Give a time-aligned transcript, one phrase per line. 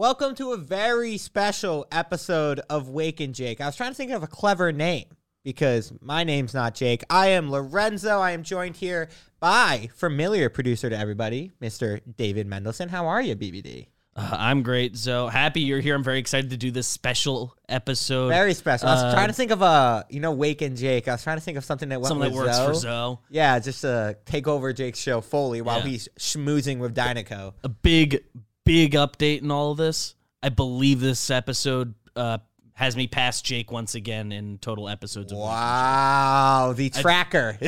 [0.00, 3.60] Welcome to a very special episode of Wake and Jake.
[3.60, 5.04] I was trying to think of a clever name
[5.44, 7.04] because my name's not Jake.
[7.10, 8.18] I am Lorenzo.
[8.18, 9.10] I am joined here
[9.40, 12.00] by familiar producer to everybody, Mr.
[12.16, 12.88] David Mendelson.
[12.88, 13.88] How are you, BBD?
[14.16, 14.96] Uh, I'm great.
[14.96, 15.96] So happy you're here.
[15.96, 18.28] I'm very excited to do this special episode.
[18.30, 18.88] Very special.
[18.88, 21.08] I was Uh, trying to think of a, you know, Wake and Jake.
[21.08, 22.66] I was trying to think of something that went Something that works Zoe.
[22.68, 23.18] for Zoe.
[23.28, 25.88] Yeah, just to take over Jake's show fully while Yeah.
[25.88, 27.52] he's schmoozing with Dynaco.
[27.62, 28.24] A big,
[28.70, 30.14] big update in all of this.
[30.44, 32.38] I believe this episode uh,
[32.74, 35.32] has me past Jake once again in total episodes.
[35.32, 37.58] Of Wow, the tracker.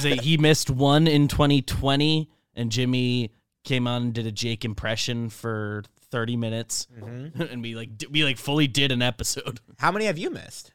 [0.00, 3.32] So he missed one in 2020, and Jimmy
[3.64, 5.82] came on and did a Jake impression for
[6.12, 7.42] 30 minutes, Mm-hmm.
[7.50, 9.60] and we like we like fully did an episode.
[9.78, 10.72] How many have you missed?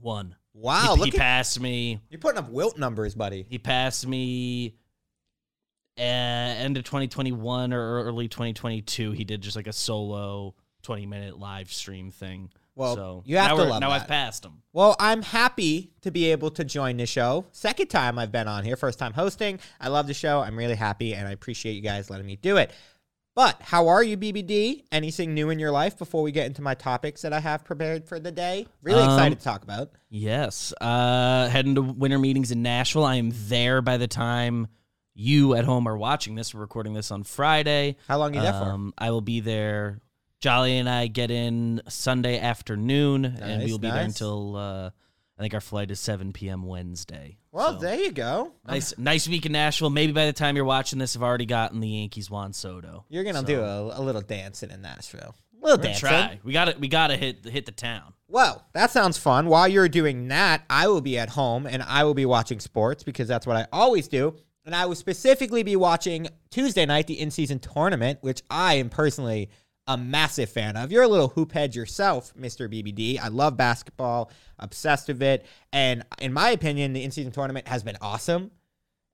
[0.00, 0.36] One.
[0.52, 1.98] Wow, he, look he at passed me.
[2.10, 3.46] you're putting up Wilt numbers, buddy.
[3.48, 4.74] He passed me
[5.98, 9.12] uh, end of 2021 or early 2022.
[9.12, 12.50] He did just like a solo 20 minute live stream thing.
[12.74, 14.02] Well, so you have now to love Now that.
[14.02, 14.62] I've passed him.
[14.72, 17.46] Well, I'm happy to be able to join the show.
[17.50, 19.58] Second time I've been on here, first time hosting.
[19.80, 20.40] I love the show.
[20.40, 22.70] I'm really happy and I appreciate you guys letting me do it.
[23.34, 24.84] But how are you, BBD?
[24.90, 28.04] Anything new in your life before we get into my topics that I have prepared
[28.08, 28.66] for the day?
[28.82, 29.90] Really Um, excited to talk about.
[30.08, 30.72] Yes.
[30.80, 33.04] Uh, heading to winter meetings in Nashville.
[33.04, 34.66] I am there by the time
[35.20, 36.54] you at home are watching this.
[36.54, 37.96] We're recording this on Friday.
[38.06, 38.64] How long are you there for?
[38.70, 40.00] Um, I will be there.
[40.40, 44.90] Jolly and I get in Sunday afternoon, and we will be there until uh,
[45.36, 46.62] I think our flight is 7 p.m.
[46.62, 47.38] Wednesday.
[47.50, 48.52] Well, So, there you go.
[48.64, 49.90] nice, nice week in Nashville.
[49.90, 53.04] Maybe by the time you're watching this, I've already gotten the Yankees Juan Soto.
[53.08, 55.34] You're gonna So, do a, a little dancing in Nashville.
[55.60, 56.08] A little dancing.
[56.08, 56.38] try.
[56.44, 58.12] We got to We got to hit hit the town.
[58.28, 59.48] Well, that sounds fun.
[59.48, 63.02] While you're doing that, I will be at home and I will be watching sports
[63.02, 64.36] because that's what I always do.
[64.68, 68.90] And I will specifically be watching Tuesday night, the in season tournament, which I am
[68.90, 69.48] personally
[69.86, 70.92] a massive fan of.
[70.92, 72.68] You're a little hoop head yourself, Mr.
[72.70, 73.18] BBD.
[73.18, 75.46] I love basketball, obsessed with it.
[75.72, 78.50] And in my opinion, the in season tournament has been awesome.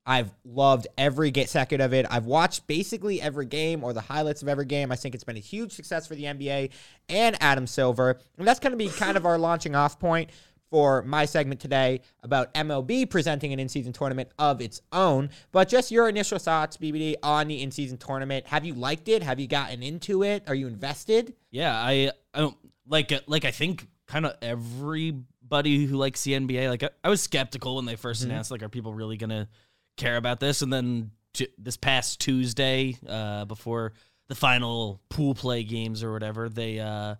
[0.05, 2.05] I've loved every get second of it.
[2.09, 4.91] I've watched basically every game or the highlights of every game.
[4.91, 6.71] I think it's been a huge success for the NBA
[7.07, 8.19] and Adam Silver.
[8.37, 10.31] And that's going to be kind of our launching off point
[10.75, 15.29] for my segment today about MLB presenting an in-season tournament of its own.
[15.53, 18.45] But just your initial thoughts, BBD, on the in-season tournament.
[18.47, 19.23] Have you liked it?
[19.23, 20.43] Have you gotten into it?
[20.47, 21.33] Are you invested?
[21.49, 22.57] Yeah, I, I don't
[22.89, 26.67] like uh, like I think kind of everybody who likes the NBA.
[26.69, 28.31] Like I, I was skeptical when they 1st Mm-hmm.
[28.31, 29.47] announced like, are people really gonna
[29.95, 30.61] care about this?
[30.61, 33.93] And then t- this past Tuesday, uh, before
[34.27, 37.15] the final pool play games or whatever, they uh,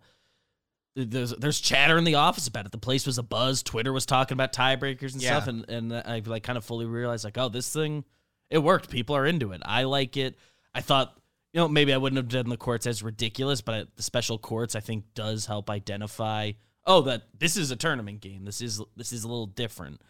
[0.95, 2.71] there's there's chatter in the office about it.
[2.71, 3.61] The place was a buzz.
[3.63, 5.35] Twitter was talking about tiebreakers and Yeah.
[5.41, 8.05] stuff, and and I like kind of fully realized like, oh, this thing,
[8.49, 8.89] it worked.
[8.89, 9.61] People are into it.
[9.65, 10.37] I like it.
[10.73, 11.17] I thought
[11.53, 14.75] you know, maybe I wouldn't have done the courts as ridiculous, but the special courts
[14.75, 16.51] I think does help identify.
[16.85, 18.43] Oh, that this is a tournament game.
[18.43, 20.01] This is this is a little different.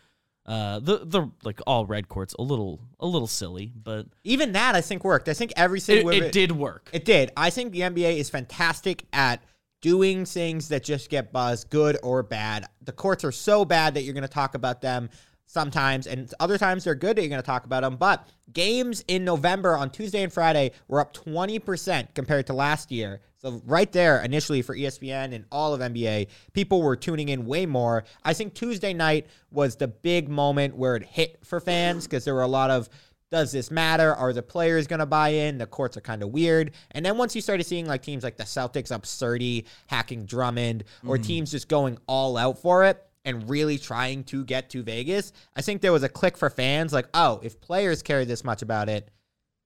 [0.45, 4.75] Uh, the the like all red courts a little a little silly, but Even that,
[4.75, 5.29] I think, worked.
[5.29, 6.89] I think every it, single it did work.
[6.93, 7.31] It did.
[7.37, 9.43] I think the NBA is fantastic at
[9.85, 12.65] doing things that just get buzz, good or bad.
[12.81, 15.11] The courts are so bad that you're going to talk about them
[15.45, 17.95] sometimes, and other times they're good that you're going to talk about them.
[17.95, 23.21] But games in November on Tuesday and Friday were up 20% compared to last year.
[23.37, 27.67] So, right there, initially for ESPN and all of NBA, people were tuning in way
[27.67, 28.05] more.
[28.23, 32.33] I think Tuesday night was the big moment where it hit for fans because there
[32.33, 32.89] were a lot of
[33.35, 34.15] does this matter?
[34.15, 35.57] Are the players going to buy in?
[35.57, 36.71] The courts are kind of weird.
[36.91, 41.17] And then once you started seeing like teams like the Celtics absurdy hacking Drummond or
[41.17, 41.25] mm.
[41.25, 45.61] teams just going all out for it and really trying to get to Vegas, I
[45.61, 48.87] think there was a click for fans like, oh, if players care this much about
[48.87, 49.11] it,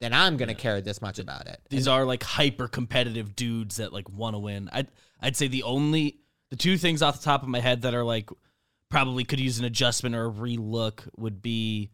[0.01, 1.61] then I'm going to care this much about it.
[1.69, 4.71] These are like hyper competitive dudes that like want to win.
[4.73, 4.87] I'd
[5.21, 8.03] I'd say the only the two things off the top of my head that are
[8.03, 8.31] like
[8.89, 11.91] probably could use an adjustment or a relook would be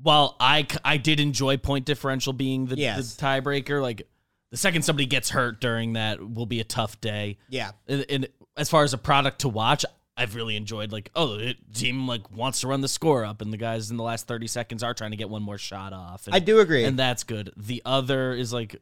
[0.00, 0.62] while I
[0.96, 3.14] did enjoy point differential being the, Yes.
[3.14, 4.06] the tiebreaker like
[4.50, 7.38] the second somebody gets hurt during that will be a tough day.
[7.48, 7.72] Yeah.
[7.88, 9.84] And, and as far as a product to watch,
[10.16, 13.52] I've really enjoyed like oh the team like wants to run the score up and
[13.52, 16.26] the guys in the last 30 seconds are trying to get one more shot off.
[16.26, 16.84] And, I do agree.
[16.84, 17.50] and that's good.
[17.56, 18.76] The other is like,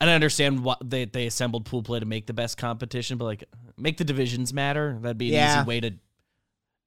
[0.00, 3.26] and I understand what they they assembled pool play to make the best competition, but
[3.26, 3.44] like
[3.76, 4.98] make the divisions matter.
[5.00, 5.60] That'd be an Yeah.
[5.60, 5.94] easy way to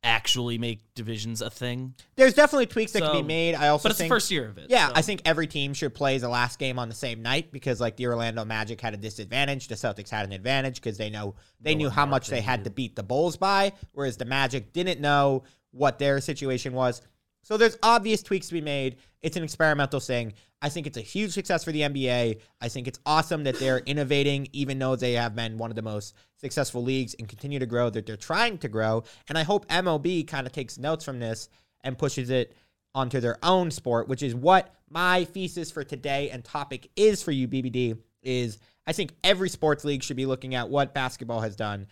[0.04, 1.94] actually make divisions a thing.
[2.16, 3.56] There's definitely tweaks that can be made.
[3.56, 4.68] I also But it's think the first year of it.
[4.69, 7.51] Yeah, so- I think every team should play the last game on the same night
[7.51, 11.10] because like the Orlando Magic had a disadvantage, the Celtics had an advantage because they
[11.10, 14.72] know they knew how much they had to beat the Bulls by, whereas the Magic
[14.74, 17.01] didn't know what their situation was.
[17.44, 18.97] So there's obvious tweaks to be made.
[19.21, 20.33] It's an experimental thing.
[20.62, 22.41] I think it's a huge success for the NBA.
[22.62, 25.81] I think it's awesome that they're innovating, even though they have been one of the
[25.81, 29.03] most successful leagues and continue to grow, that they're trying to grow.
[29.30, 31.50] And I hope MLB kind of takes notes from this
[31.81, 32.56] and pushes it
[32.94, 37.31] onto their own sport, which is what my thesis for today and topic is for
[37.31, 41.56] you, BBD, is I think every sports league should be looking at what basketball has
[41.56, 41.88] done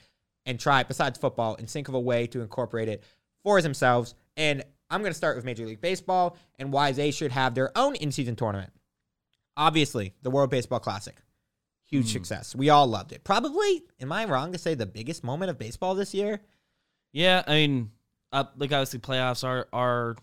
[0.45, 3.03] and try, besides football, and think of a way to incorporate it
[3.44, 4.15] for themselves.
[4.35, 7.78] And I'm going to start with Major League Baseball and why they should have their
[7.78, 8.72] own in season tournament.
[9.56, 11.16] Obviously, the World Baseball Classic.
[11.89, 12.54] Huge success.
[12.56, 13.24] We all loved it.
[13.24, 16.42] Probably, am I wrong to say the biggest moment of baseball this year?
[17.13, 17.92] Yeah, I mean,
[18.34, 20.16] uh, like obviously playoffs are are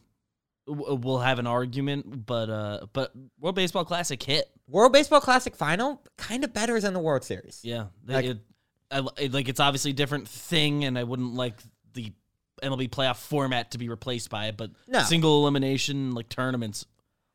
[0.66, 4.44] we'll have an argument, but uh, but World Baseball Classic hit.
[4.68, 7.60] World Baseball Classic final, kind of better than the World Series.
[7.62, 8.38] Yeah, they- Like- it,
[8.90, 11.58] I, it, like it's obviously a different thing, and I wouldn't like
[11.94, 12.12] the
[12.64, 14.56] MLB playoff format to be replaced by it.
[14.56, 15.00] But No.
[15.00, 16.86] single elimination like tournaments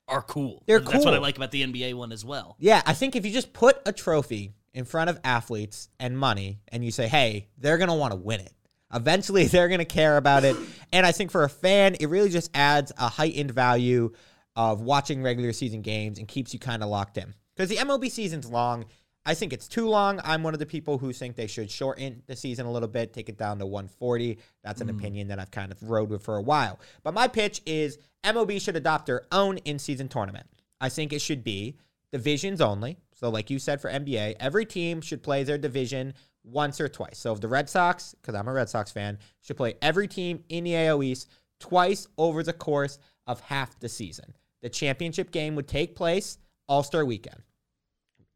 [0.07, 0.63] are cool.
[0.65, 2.55] They're That's what I like about the NBA one as well.
[2.59, 6.61] Yeah, I think if you just put a trophy in front of athletes and money
[6.69, 8.53] and you say, hey, they're going to want to win it.
[8.93, 10.55] Eventually, they're going to care about it.
[10.91, 14.11] And I think for a fan, it really just adds a heightened value
[14.55, 17.33] of watching regular season games and keeps you kind of locked in.
[17.55, 18.85] Because the MLB season's long.
[19.29, 20.19] I think it's too long.
[20.23, 23.13] I'm one of the people who think they should shorten the season a little bit,
[23.13, 24.39] take it down to 140.
[24.63, 24.97] That's an mm.
[24.97, 26.79] opinion that I've kind of rode with for a while.
[27.03, 30.47] But my pitch is MLB should adopt their own in season tournament.
[30.81, 31.77] I think it should be
[32.11, 32.97] divisions only.
[33.13, 37.19] So, like you said for NBA, every team should play their division once or twice.
[37.19, 40.43] So, if the Red Sox, because I'm a Red Sox fan, should play every team
[40.49, 41.29] in the AL East
[41.59, 42.97] twice over the course
[43.27, 44.33] of half the season.
[44.63, 47.43] The championship game would take place All Star weekend.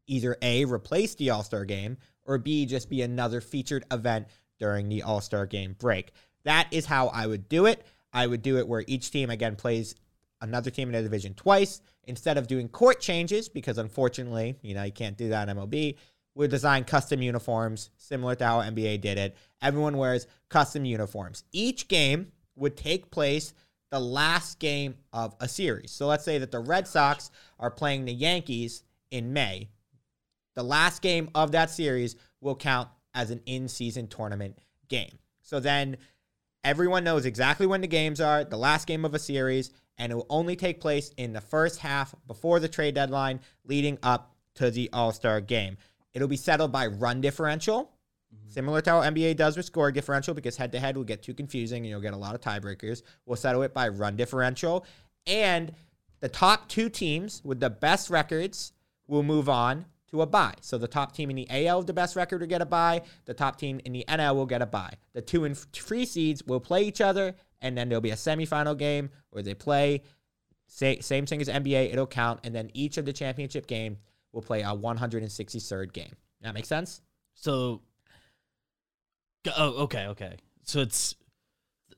[0.06, 4.28] Either A, replace the All Star game, or B, just be another featured event
[4.58, 6.12] during the All Star game break.
[6.44, 7.86] That is how I would do it.
[8.12, 9.94] I would do it where each team, again, plays
[10.40, 11.80] another team in their division twice.
[12.06, 15.96] Instead of doing court changes because unfortunately you know you can't do that in mlb
[16.34, 19.36] we design custom uniforms similar to how nba did it.
[19.62, 21.44] Everyone wears custom uniforms.
[21.52, 23.54] Each game would take place
[23.90, 25.92] the last game of a series.
[25.92, 29.68] So let's say that the red sox are playing the yankees in may
[30.54, 34.58] the last game of that series will count as an in-season tournament
[34.88, 35.96] game so then
[36.64, 40.14] Everyone knows exactly when the games are, the last game of a series, and it
[40.14, 44.70] will only take place in the first half before the trade deadline leading up to
[44.70, 45.76] the All Star game.
[46.14, 47.92] It'll be settled by run differential,
[48.34, 48.48] mm-hmm.
[48.48, 51.34] similar to how NBA does with score differential, because head to head will get too
[51.34, 53.02] confusing and you'll get a lot of tiebreakers.
[53.26, 54.86] We'll settle it by run differential.
[55.26, 55.70] And
[56.20, 58.72] the top two teams with the best records
[59.06, 59.84] will move on
[60.14, 60.54] to a bye.
[60.60, 63.02] So the top team in the AL with the best record will get a bye.
[63.26, 64.94] The top team in the NL will get a bye.
[65.12, 68.78] The two and three seeds will play each other, and then there'll be a semifinal
[68.78, 70.02] game where they play.
[70.66, 73.98] Say, same thing as NBA, it'll count, and then each of the championship game
[74.32, 76.14] will play a 163rd game.
[76.40, 77.02] That makes sense?
[77.34, 77.82] So,
[79.56, 80.36] oh, okay, okay.
[80.64, 81.14] So it's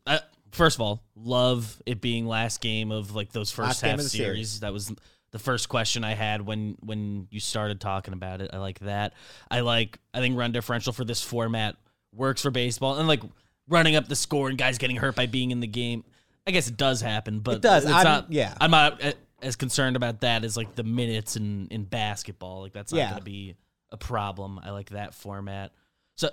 [0.07, 0.19] uh,
[0.51, 4.13] first of all, love it being last game of like those first Last half series.
[4.13, 4.61] series.
[4.61, 4.93] That was
[5.33, 8.51] the first question I had when when you started talking about it.
[8.53, 9.13] I like that.
[9.51, 9.99] I like.
[10.15, 11.77] I think run differential for this format
[12.15, 13.23] works for baseball, and like
[13.69, 16.05] running up the score and guys getting hurt by being in the game.
[16.47, 17.85] I guess it does happen, but It does.
[17.85, 18.33] It's I'm- not.
[18.33, 18.55] yeah.
[18.61, 19.03] I'm not
[19.43, 22.63] as concerned about that as like the minutes in in basketball.
[22.63, 23.09] Like that's not Yeah.
[23.11, 23.57] going to be
[23.91, 24.61] a problem.
[24.63, 25.73] I like that format.
[26.17, 26.31] So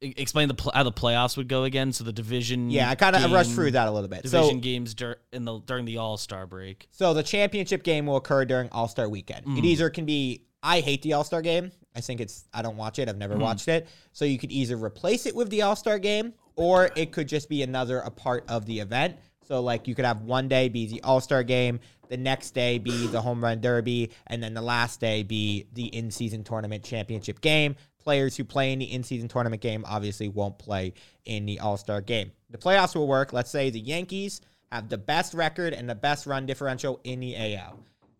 [0.00, 1.92] explain the pl- how the playoffs would go again.
[1.92, 2.70] So the division.
[2.70, 4.22] Yeah, I kind of rushed through that a little bit.
[4.22, 6.88] Division So, games dur- in the during the All Star break.
[6.90, 9.46] so the championship game will occur during All Star weekend.
[9.46, 9.58] Mm.
[9.58, 11.72] It either can be, I hate the All Star game.
[11.94, 13.08] I think it's, I don't watch it.
[13.08, 13.40] I've never mm.
[13.40, 13.88] watched it.
[14.12, 17.48] So you could either replace it with the All Star game, or it could just
[17.48, 19.16] be another a part of the event.
[19.46, 22.78] So like you could have one day be the All Star game, the next day
[22.78, 26.84] be the home run derby, and then the last day be the in season tournament
[26.84, 27.74] championship game.
[28.00, 31.76] Players who play in the in season tournament game obviously won't play in the All
[31.76, 32.32] Star game.
[32.50, 33.32] The playoffs will work.
[33.32, 34.40] Let's say the Yankees
[34.72, 37.78] have the best record and the best run differential in the AL.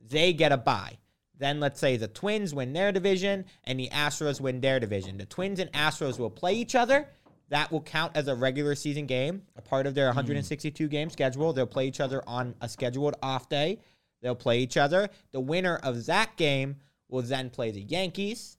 [0.08, 0.98] They get a bye.
[1.38, 5.16] Then let's say the Twins win their division and the Astros win their division.
[5.16, 7.08] The Twins and Astros will play each other.
[7.48, 10.16] That will count as a regular season game, a part of their hmm.
[10.16, 11.52] 162 game schedule.
[11.52, 13.80] They'll play each other on a scheduled off day.
[14.20, 15.08] They'll play each other.
[15.32, 16.76] The winner of that game
[17.08, 18.58] will then play the Yankees.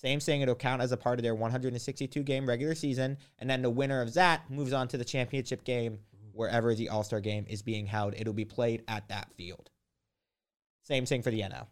[0.00, 3.18] Same thing, it'll count as a part of their 162 game regular season.
[3.38, 5.98] And then the winner of that moves on to the championship game
[6.32, 8.14] wherever the All Star game is being held.
[8.16, 9.68] It'll be played at that field.
[10.84, 11.66] Same thing for the NL.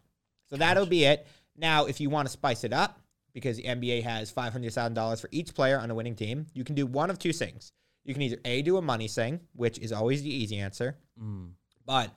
[0.47, 1.25] So that'll be it.
[1.57, 3.01] Now, if you want to spice it up,
[3.33, 6.85] because the NBA has $500,000 for each player on a winning team, you can do
[6.85, 7.71] one of two things.
[8.03, 10.97] You can either A, do a money thing, which is always the easy answer.
[11.19, 11.53] Mm.
[11.83, 12.13] But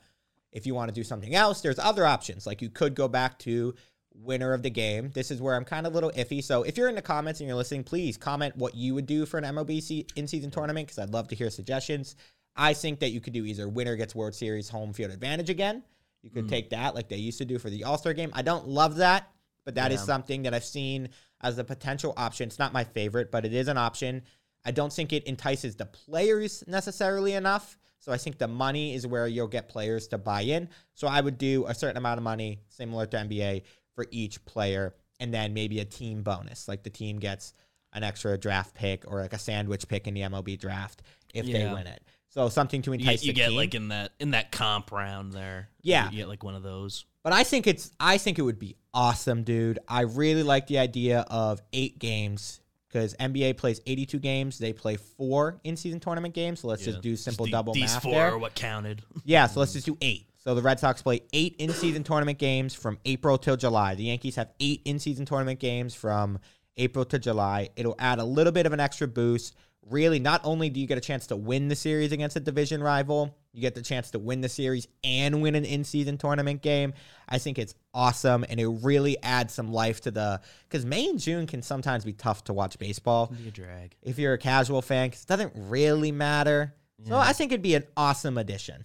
[0.51, 2.45] if you want to do something else, there's other options.
[2.45, 3.73] Like you could go back to
[4.15, 5.11] winner of the game.
[5.13, 6.43] This is where I'm kind of a little iffy.
[6.43, 9.25] So if you're in the comments and you're listening, please comment what you would do
[9.25, 12.15] for an MLB in season tournament because I'd love to hear suggestions.
[12.55, 15.83] I think that you could do either winner gets World Series home field advantage again.
[16.21, 16.49] You could Mm.
[16.49, 18.29] take that like they used to do for the All Star game.
[18.33, 19.29] I don't love that,
[19.65, 20.05] but that is Yeah.
[20.05, 21.09] something that I've seen
[21.41, 22.47] as a potential option.
[22.47, 24.21] It's not my favorite, but it is an option.
[24.63, 27.77] I don't think it entices the players necessarily enough.
[27.99, 30.69] So I think the money is where you'll get players to buy in.
[30.93, 33.63] So I would do a certain amount of money, similar to NBA,
[33.95, 36.67] for each player, and then maybe a team bonus.
[36.67, 37.53] Like the team gets
[37.93, 41.71] an extra draft pick or like a sandwich pick in the MLB draft if they
[41.71, 42.01] win it.
[42.29, 43.57] So something to You, entice you the get team.
[43.57, 45.69] like in that in that comp round there.
[45.83, 46.09] Yeah.
[46.09, 47.05] you get like one of those.
[47.23, 49.77] But I think it's I think it would be awesome, dude.
[49.87, 52.59] I really like the idea of eight games
[52.89, 54.57] because NBA plays 82 games.
[54.57, 56.61] They play four in season tournament games.
[56.61, 56.93] So let's Yeah.
[56.93, 58.31] just do simple the- double These math four there.
[58.33, 59.03] are what counted.
[59.23, 60.25] Yeah, so let's just do eight.
[60.43, 63.95] So the Red Sox play eight in season tournament games from April till July.
[63.95, 66.37] The Yankees have eight in season tournament games from
[66.75, 67.69] April to July.
[67.77, 69.55] It'll add a little bit of an extra boost.
[69.89, 72.83] Really, not only do you get a chance to win the series against a division
[72.83, 76.61] rival, you get the chance to win the series and win an in season tournament
[76.61, 76.93] game.
[77.29, 80.41] I think it's awesome and it really adds some life to the.
[80.67, 83.95] Because May and June can sometimes be tough to watch baseball Be a drag.
[84.01, 86.73] if you're a casual fan, 'cause it doesn't really matter.
[87.07, 88.83] So I think it'd be an awesome addition.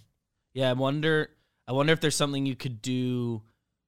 [0.53, 1.29] Yeah, I wonder.
[1.69, 3.43] I wonder if there's something you could do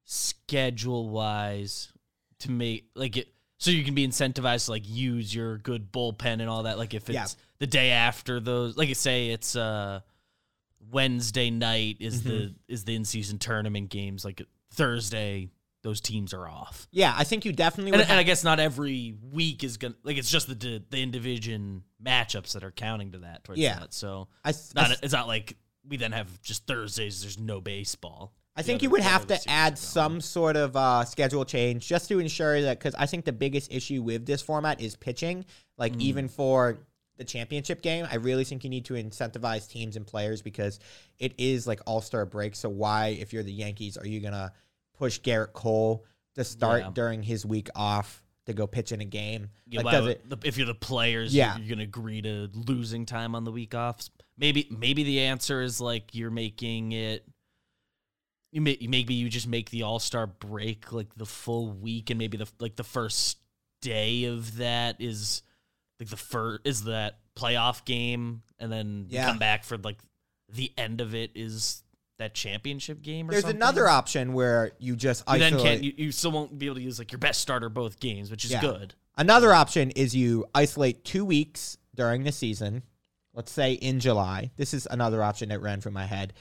[0.06, 1.92] schedule wise
[2.40, 6.40] to make like it so you can be incentivized to like use your good bullpen
[6.42, 6.78] and all that.
[6.78, 7.26] Like if it's Yeah.
[7.60, 10.02] the day after those, like say it's uh
[10.92, 12.30] Wednesday night is Mm-hmm.
[12.30, 14.26] the is the in season tournament games.
[14.26, 14.42] Like
[14.74, 15.50] Thursday,
[15.84, 16.88] those teams are off.
[16.92, 20.18] Yeah, I think you definitely And, and I guess not every week is gonna like
[20.18, 20.56] it's just the
[20.90, 23.80] the, indivision matchups that are counting to that towards Yeah.
[23.80, 23.94] that.
[23.94, 25.56] So I, I not s- it's not like
[25.88, 27.22] we then have just Thursdays.
[27.22, 28.34] There's no baseball.
[28.56, 32.10] I think you would have to add are some sort of uh, schedule change just
[32.10, 35.46] to ensure that because I think the biggest issue with this format is pitching.
[35.78, 36.02] Like Mm.
[36.02, 36.80] even for
[37.18, 40.80] the championship game, I really think you need to incentivize teams and players because
[41.18, 42.56] it is like All Star break.
[42.56, 44.52] So why, if you're the Yankees, are you gonna
[44.98, 46.90] push Gerrit Cole to start Yeah.
[46.94, 49.50] during his week off to go pitch in a game?
[49.68, 50.26] Yeah, like, does it?
[50.44, 51.56] if you're the players, Yeah.
[51.58, 54.10] you're, you're gonna agree to losing time on the week off.
[54.38, 57.26] Maybe maybe the answer is like you're making it.
[58.52, 62.18] You may, maybe you just make the All Star break like the full week, and
[62.18, 63.38] maybe the like the first
[63.82, 65.42] day of that is
[66.00, 69.28] like the first is that playoff game, and then you Yeah.
[69.28, 70.00] come back for like
[70.50, 71.82] the end of it is
[72.22, 73.28] that championship game.
[73.28, 73.58] Or There's something.
[73.58, 76.82] another option where you just You then can't you, you still won't be able to
[76.82, 78.62] use like your best starter both games, which is Yeah.
[78.62, 78.96] good.
[79.18, 82.84] Another option is you isolate two weeks during the season.
[83.34, 84.52] Let's say in July.
[84.56, 86.34] This is another option that ran through my head.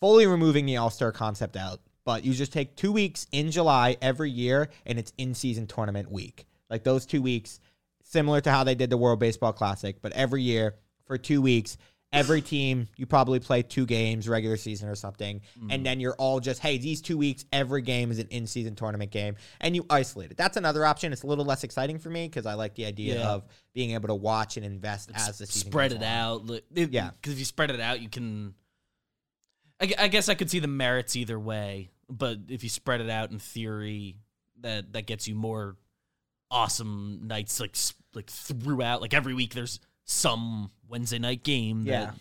[0.00, 3.96] Fully removing the All Star concept out, but you just take two weeks in July
[4.00, 6.46] every year, and it's in season tournament week.
[6.70, 7.60] Like those two weeks,
[8.02, 11.76] similar to how they did the World Baseball Classic, but every year for two weeks.
[12.12, 15.82] Every team, you probably play two games, regular season or something, and mm-hmm.
[15.84, 19.36] then you're all just, hey, these two weeks, every game is an in-season tournament game,
[19.60, 20.36] and you isolate it.
[20.36, 21.12] That's another option.
[21.12, 23.28] It's a little less exciting for me because I like the idea Yeah.
[23.28, 26.50] of being able to watch and invest as the season spread it out.
[26.74, 27.10] It- Yeah.
[27.10, 28.54] because if you spread it out, you can.
[29.80, 33.08] I, I guess I could see the merits either way, but if you spread it
[33.08, 34.16] out in theory,
[34.62, 35.76] that that gets you more
[36.50, 37.76] awesome nights, like
[38.14, 39.00] like throughout.
[39.00, 39.78] Like every week, there's
[40.10, 41.82] some Wednesday night game.
[41.84, 42.14] Yeah, that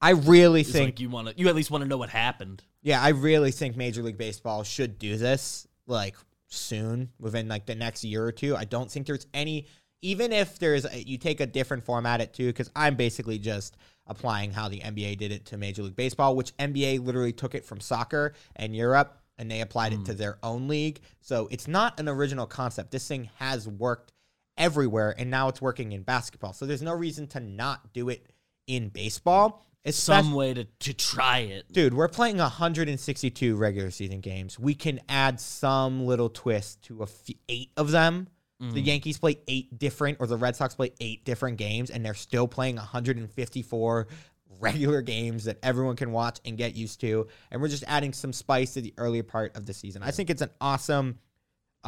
[0.00, 1.34] I really think like you want to.
[1.36, 2.62] You at least want to know what happened.
[2.82, 6.16] Yeah, I really think Major League Baseball should do this like
[6.48, 8.56] soon, within like the next year or two.
[8.56, 9.66] I don't think there's any,
[10.02, 13.76] even if there's, a, you take a different format at too because I'm basically just
[14.06, 17.64] applying how the NBA did it to Major League Baseball, which NBA literally took it
[17.64, 20.04] from soccer and Europe and they applied it hmm.
[20.04, 21.00] to their own league.
[21.20, 22.90] So it's not an original concept.
[22.90, 24.12] This thing has worked
[24.58, 26.52] everywhere and now it's working in basketball.
[26.52, 28.26] So there's no reason to not do it
[28.66, 29.64] in baseball.
[29.84, 31.72] especially- Some way to to try it.
[31.72, 34.58] Dude, we're playing 162 regular season games.
[34.58, 38.28] We can add some little twist to a f- eight of them.
[38.60, 38.86] The mm.
[38.86, 42.48] Yankees play eight different, or the Red Sox play eight different games, and they're still
[42.48, 44.08] playing 154
[44.60, 47.28] regular games that everyone can watch and get used to.
[47.50, 50.02] And we're just adding some spice to the earlier part of the season.
[50.02, 51.18] I think it's an awesome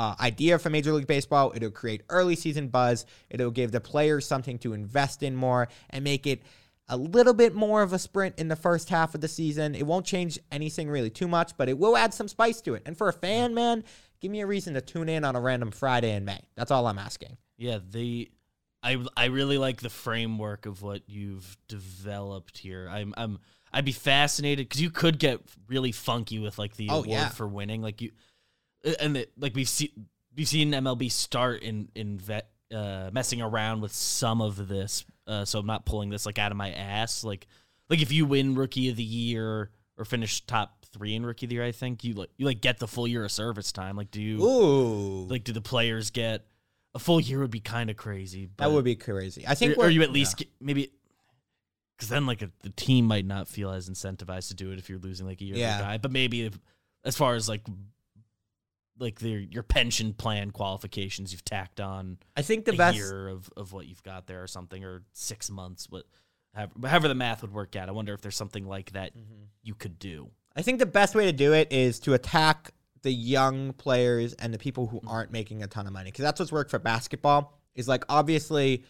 [0.00, 1.52] uh, idea for Major League Baseball.
[1.54, 3.04] It'll create early season buzz.
[3.28, 6.42] It'll give the players something to invest in more and make it
[6.88, 9.74] a little bit more of a sprint in the first half of the season.
[9.74, 12.82] It won't change anything really too much, but it will add some spice to it.
[12.86, 13.84] And for a fan, man,
[14.20, 16.40] give me a reason to tune in on a random Friday in May.
[16.56, 17.36] That's all I'm asking.
[17.58, 18.30] Yeah, the
[18.82, 22.88] I I really like the framework of what you've developed here.
[22.90, 23.38] I'm I'm
[23.72, 27.28] I'd be fascinated because you could get really funky with like the Oh, award yeah.
[27.28, 28.10] for winning, like you,
[29.00, 29.90] and the, like we've seen
[30.36, 35.04] we've seen MLB start in in vet, uh, messing around with some of this.
[35.26, 37.24] Uh, so I'm not pulling this like out of my ass.
[37.24, 37.46] Like
[37.88, 41.50] like if you win Rookie of the Year or finish top three in Rookie of
[41.50, 43.96] the Year, I think you like you like get the full year of service time.
[43.96, 46.46] Like do you Ooh, like do the players get
[46.94, 48.46] a full year would be kind of crazy.
[48.46, 49.44] But, that would be crazy.
[49.46, 49.78] I think.
[49.78, 50.90] or, or you at least get, maybe
[51.96, 54.88] because then like a, the team might not feel as incentivized to do it if
[54.88, 55.80] you're losing like a year Yeah.
[55.80, 55.98] guy.
[55.98, 56.58] But maybe if,
[57.04, 57.62] as far as like
[59.00, 62.96] like their your pension plan qualifications, you've tacked on I think the a best.
[62.96, 65.86] year of, of what you've got there or something or six months.
[65.90, 66.04] What
[66.54, 67.88] however, however the math would work out.
[67.88, 69.44] I wonder if there's something like that Mm-hmm.
[69.62, 70.30] you could do.
[70.54, 74.52] I think the best way to do it is to attack the young players and
[74.52, 77.56] the people who aren't making a ton of money because that's what's worked for basketball.
[77.74, 78.84] Is like obviously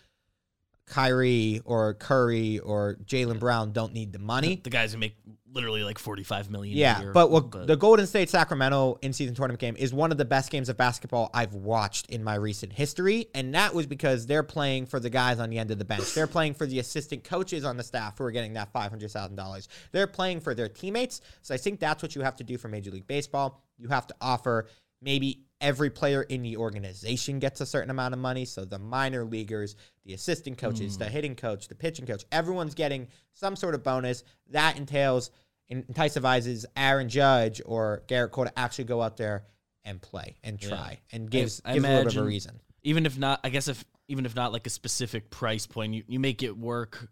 [0.91, 4.61] Kyrie or Curry or Jaylen Brown don't need the money.
[4.63, 5.15] The guys who make
[5.53, 6.77] literally like forty five million.
[6.77, 10.11] a Yeah, year, but what the Golden State Sacramento in season tournament game is one
[10.13, 13.87] of the best games of basketball I've watched in my recent history, and that was
[13.87, 16.13] because they're playing for the guys on the end of the bench.
[16.13, 19.11] They're playing for the assistant coaches on the staff who are getting that five hundred
[19.13, 19.69] thousand dollars.
[19.93, 21.21] They're playing for their teammates.
[21.43, 23.63] So I think that's what you have to do for Major League Baseball.
[23.79, 24.67] You have to offer
[25.01, 28.45] maybe every player in the organization gets a certain amount of money.
[28.45, 31.13] So the minor leaguers, the assistant coaches, the hmm.
[31.13, 34.25] hitting coach, the pitching coach, everyone's getting some sort of bonus.
[34.51, 35.31] That entails
[35.71, 39.45] incentivizes Aaron Judge or Gerrit Cole to actually go out there
[39.85, 42.61] and play and try and gives I gives a little bit of a reason.
[42.83, 46.03] even if not, I guess if even if not like a specific price point, you,
[46.09, 47.09] you make it work,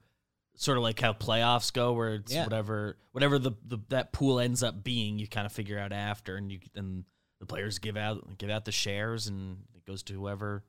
[0.57, 2.45] sort of like how playoffs go, where it's Yeah.
[2.45, 6.37] whatever whatever the, the that pool ends up being, you kind of figure out after,
[6.37, 7.05] and you and
[7.41, 10.65] the players give out give out the shares, and it goes to whoever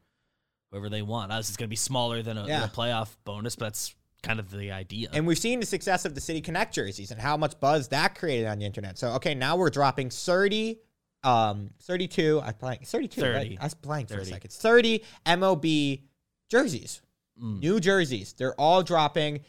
[0.72, 1.32] whoever they want.
[1.32, 4.40] Obviously, it's going to be smaller than a, than a playoff bonus, but that's kind
[4.40, 5.10] of the idea.
[5.14, 8.16] And we've seen the success of the City Connect jerseys and how much buzz that
[8.16, 8.98] created on the internet.
[8.98, 10.80] So okay, now we're dropping 30
[11.26, 13.34] um 32 I blank 32 right?
[13.34, 13.58] 30.
[13.60, 14.32] I was blank for a 30.
[14.32, 14.52] second.
[14.52, 16.04] 30 MLB
[16.50, 17.02] jerseys.
[17.42, 17.60] Mm.
[17.60, 18.34] New jerseys.
[18.34, 19.42] They're all dropping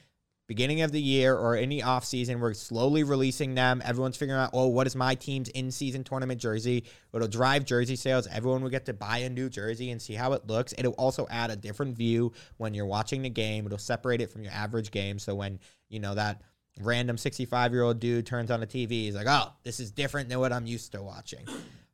[0.51, 2.41] beginning of the year or any the off season.
[2.41, 3.81] We're slowly releasing them.
[3.85, 6.87] Everyone's figuring out, oh, what is my team's in season tournament jersey?
[7.15, 8.27] It'll drive jersey sales.
[8.27, 10.75] Everyone will get to buy a new jersey and see how it looks.
[10.77, 13.65] It'll also add a different view when you're watching the game.
[13.65, 15.21] It'll separate it from your average game.
[15.21, 16.43] So when, you know, that
[16.81, 20.29] random 65 year old dude turns on the TV, he's like, oh, this is different
[20.31, 21.47] than what I'm used to watching.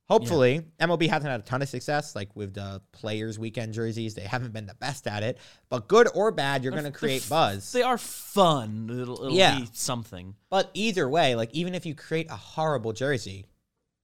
[0.09, 4.15] Hopefully, MLB hasn't had a ton of success, like with the Players Weekend jerseys.
[4.15, 5.39] They haven't been the best at it,
[5.69, 7.73] but good or bad, you're going to create f- buzz.
[7.73, 8.89] They are fun.
[8.91, 9.59] It'll, it'll Yeah.
[9.59, 10.37] be something.
[10.49, 13.47] But either way, like even if you create a horrible jersey,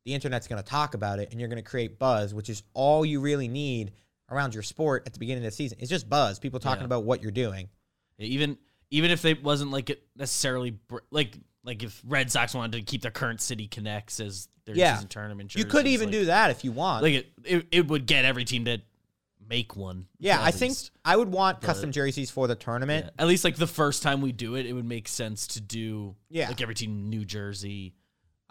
[0.04, 2.64] the internet's going to talk about it, and you're going to create buzz, which is
[2.74, 3.92] all you really need
[4.28, 5.78] around your sport at the beginning of the season.
[5.80, 6.86] It's just buzz, people talking Yeah.
[6.86, 7.68] about what you're doing.
[8.18, 8.58] Even
[8.90, 12.82] even if they wasn't like it necessarily br- like like if Red Sox wanted to
[12.82, 14.94] keep their current city connects as their Yeah.
[14.94, 15.54] season tournament.
[15.54, 17.02] you could even like, do that if you want.
[17.02, 17.66] like it, it.
[17.72, 18.78] It would get every team to
[19.48, 20.06] make one.
[20.18, 20.76] yeah, I think.
[21.04, 23.06] I would want But- custom jerseys for the tournament.
[23.06, 23.22] Yeah.
[23.22, 26.14] At least like the first time we do it, it would make sense to do.
[26.30, 26.48] Yeah.
[26.48, 27.94] like every team New Jersey.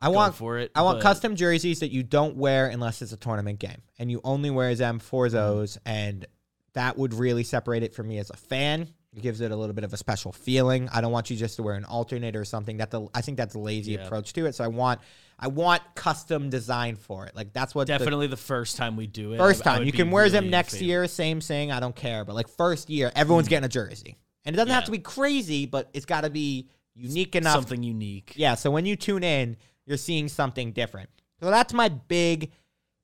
[0.03, 0.71] I want for it.
[0.75, 4.09] I want but- custom jerseys that you don't wear unless it's a tournament game, and
[4.11, 5.35] you only wear them for Mm-hmm.
[5.35, 6.25] those, and
[6.73, 8.87] that would really separate it from me as a fan.
[9.15, 10.87] It gives it a little bit of a special feeling.
[10.89, 12.77] I don't want you just to wear an alternate or something.
[12.77, 14.05] That the I think that's a lazy Yeah.
[14.05, 14.55] approach to it.
[14.55, 15.01] So I want
[15.37, 17.35] I want custom design for it.
[17.35, 19.37] Like that's what Definitely the first time we do it.
[19.37, 21.07] first time you can wear really them next year.
[21.07, 21.71] Same thing.
[21.71, 22.23] I don't care.
[22.23, 23.51] But like first year, everyone's mm.
[23.51, 26.69] getting a jersey, and it doesn't have to be crazy, but it's got to be
[26.93, 28.33] unique enough Something unique.
[28.35, 31.09] yeah, so when you tune in, you're seeing something different.
[31.39, 32.51] So that's my big,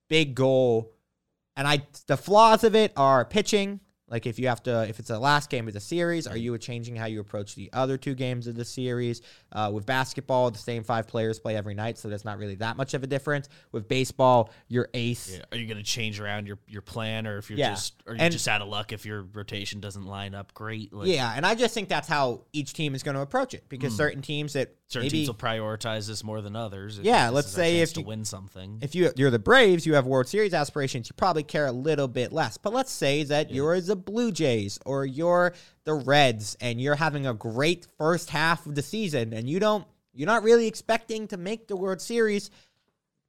[0.09, 0.93] big goal.
[1.55, 3.79] And I the flaws of it are pitching.
[4.09, 6.57] Like if you have to, if it's the last game of the series, are you
[6.57, 9.21] changing how you approach the other two games of the series?
[9.51, 12.77] Uh, with basketball, the same five players play every night, so there's not really that
[12.77, 13.49] much of a difference.
[13.73, 15.33] With baseball, your ace.
[15.35, 15.43] Yeah.
[15.51, 17.71] Are you going to change around your, your plan, or if you're Yeah.
[17.71, 20.93] just, are you And- just out of luck if your rotation doesn't line up great?
[20.93, 23.65] Like, Yeah, and I just think that's how each team is going to approach it
[23.67, 26.97] because certain teams that certain maybe teams will prioritize this more than others.
[26.99, 28.79] if Yeah, let's say if to you- win something.
[28.81, 32.07] if you you're the Braves, you have World Series aspirations, you probably care a little
[32.07, 32.57] bit less.
[32.57, 37.27] But let's say that you're the Blue Jays or you're the Reds and you're having
[37.27, 41.37] a great first half of the season and you don't you're not really expecting to
[41.37, 42.49] make the World Series.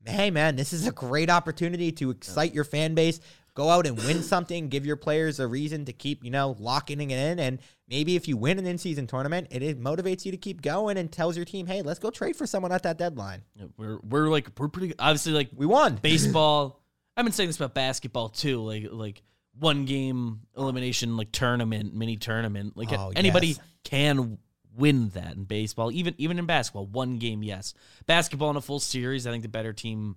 [0.07, 3.21] Hey man, this is a great opportunity to excite your fan base.
[3.59, 7.01] Go out and win something, give your players a reason to keep, you know, locking
[7.01, 7.41] it in.
[7.41, 10.97] And maybe if you win an in-season tournament, it, it motivates you to keep going
[10.97, 13.43] and tells your team, hey, let's go trade for someone at that deadline.
[13.57, 15.97] Yeah, we're we're like we're pretty obviously like We won.
[16.03, 16.81] baseball.
[17.17, 18.63] I've been saying this about basketball too.
[18.63, 19.23] Like like
[19.59, 22.77] one game elimination like tournament, mini tournament.
[22.77, 23.61] Like Oh, anybody yes.
[23.83, 24.39] can
[24.77, 26.87] win that in baseball, even even in basketball.
[26.87, 27.75] One game, yes.
[28.07, 30.15] Basketball in a full series, I think the better team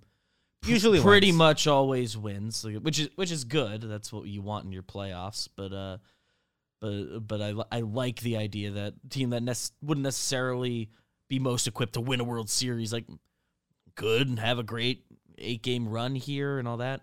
[0.66, 1.38] Usually pretty wins.
[1.38, 3.82] much always wins, which is which is good.
[3.82, 5.48] That's what you want in your playoffs.
[5.56, 5.98] But uh,
[6.80, 10.90] but but I I like the idea that team that nec- wouldn't necessarily
[11.28, 13.06] be most equipped to win a World Series, like
[13.96, 15.04] good and have a great
[15.38, 17.02] eight game run here and all that.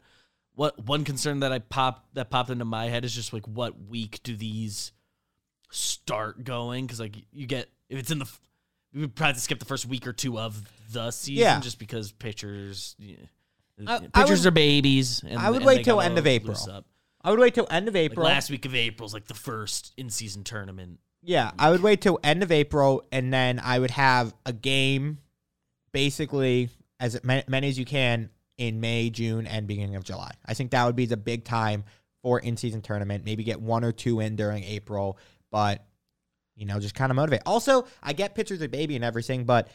[0.55, 3.75] What one concern that I popped that popped into my head is just like what
[3.89, 4.93] week do these
[5.71, 6.87] start going?
[6.87, 8.31] Because like you get if it's in the
[8.95, 11.61] we probably skip the first week or two of the season Yeah.
[11.61, 12.97] just because pitchers.
[12.99, 13.17] Yeah,
[13.87, 15.23] I- I pitchers would- are babies.
[15.23, 16.53] And, I would and wait they till gotta end of April.
[16.55, 16.87] loose up.
[17.23, 18.25] I would wait till end of Like April.
[18.27, 21.01] last week of April is like the first in season tournament.
[21.23, 25.19] Yeah, I would wait till end of April, and then I would have a game,
[25.93, 30.33] basically as ma- many as you can in May, June, and beginning of July.
[30.47, 31.85] I think that would be the big time
[32.23, 33.25] for in-season tournament.
[33.25, 35.19] Maybe get one or two in during April,
[35.51, 35.85] but
[36.57, 37.41] you know, just kind of motivate.
[37.47, 39.69] Also, I get pictures of baby and everything, but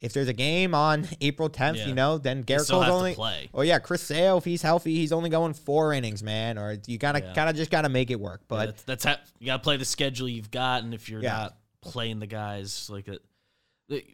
[0.00, 1.88] if there's a game on April 10th, Yeah.
[1.88, 3.14] you know, then Gerrit Cole's only.
[3.14, 3.50] play.
[3.52, 6.56] Oh yeah, Chris Sale, if he's healthy, he's only going four innings, man.
[6.58, 7.34] Or you gotta Yeah.
[7.34, 8.40] kind of just gotta make it work.
[8.42, 11.08] Yeah, But that's, that's how you got to play the schedule you've got, and if
[11.10, 11.32] you're Yeah.
[11.32, 13.20] not playing the guys like it,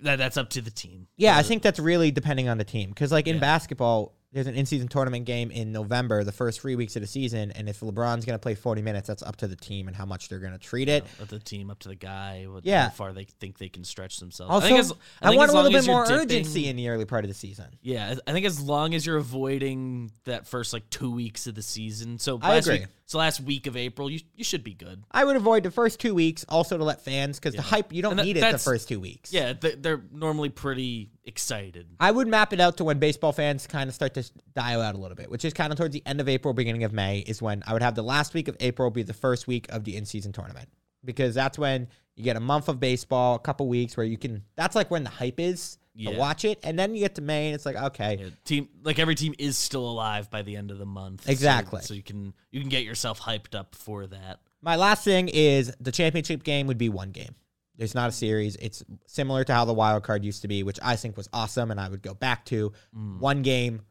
[0.03, 1.07] that that's up to the team.
[1.17, 2.89] Yeah, I think that's really depending on the team.
[2.89, 3.41] Because, like in Yeah.
[3.43, 7.07] basketball, there's an in season tournament game in November, the first three weeks of the
[7.09, 7.53] season.
[7.53, 10.05] And if LeBron's going to play 40 minutes, that's up to the team and how
[10.05, 11.05] much they're going to treat it.
[11.23, 12.45] up to the team, up to the guy.
[12.49, 12.85] What, Yeah.
[12.85, 14.51] how far they think they can stretch themselves.
[14.53, 16.89] Also, I, think as, I, think want a little bit more dipping- urgency in the
[16.89, 17.67] early part of the season.
[17.83, 21.55] Yeah, I I think as long as you're avoiding that first like two weeks of
[21.55, 22.19] the season.
[22.19, 22.81] So I agree.
[22.81, 25.05] week, so last week of April, you you should be good.
[25.13, 28.03] I would avoid the first two weeks also to let fans, because the hype, you
[28.03, 29.33] don't that- need it the first two weeks.
[29.33, 31.87] Yeah, they're normally pretty excited.
[32.01, 34.95] I would map it out to when baseball fans kind of start to dial out
[34.97, 37.21] a little bit, which is kind of towards the end of April, beginning of May,
[37.21, 39.85] is when I would have the last week of April be the first week of
[39.85, 40.69] the in season tournament.
[41.05, 44.43] Because that's when you get a month of baseball, a couple weeks where you can,
[44.57, 46.17] that's like when the hype is Yeah.
[46.19, 46.59] watch it.
[46.63, 49.35] And then you get to May and it's like, okay, Yeah, team like every team
[49.39, 51.25] is still alive by the end of the month.
[51.25, 51.81] so- Exactly.
[51.83, 54.41] So, you can you can get yourself hyped up for that.
[54.63, 57.35] My last thing is the championship game would be one game.
[57.79, 58.57] It's not a series.
[58.57, 61.71] It's similar to how the wild card used to be, which I think was awesome,
[61.71, 63.19] and I would go back to Mm.
[63.21, 63.83] one game,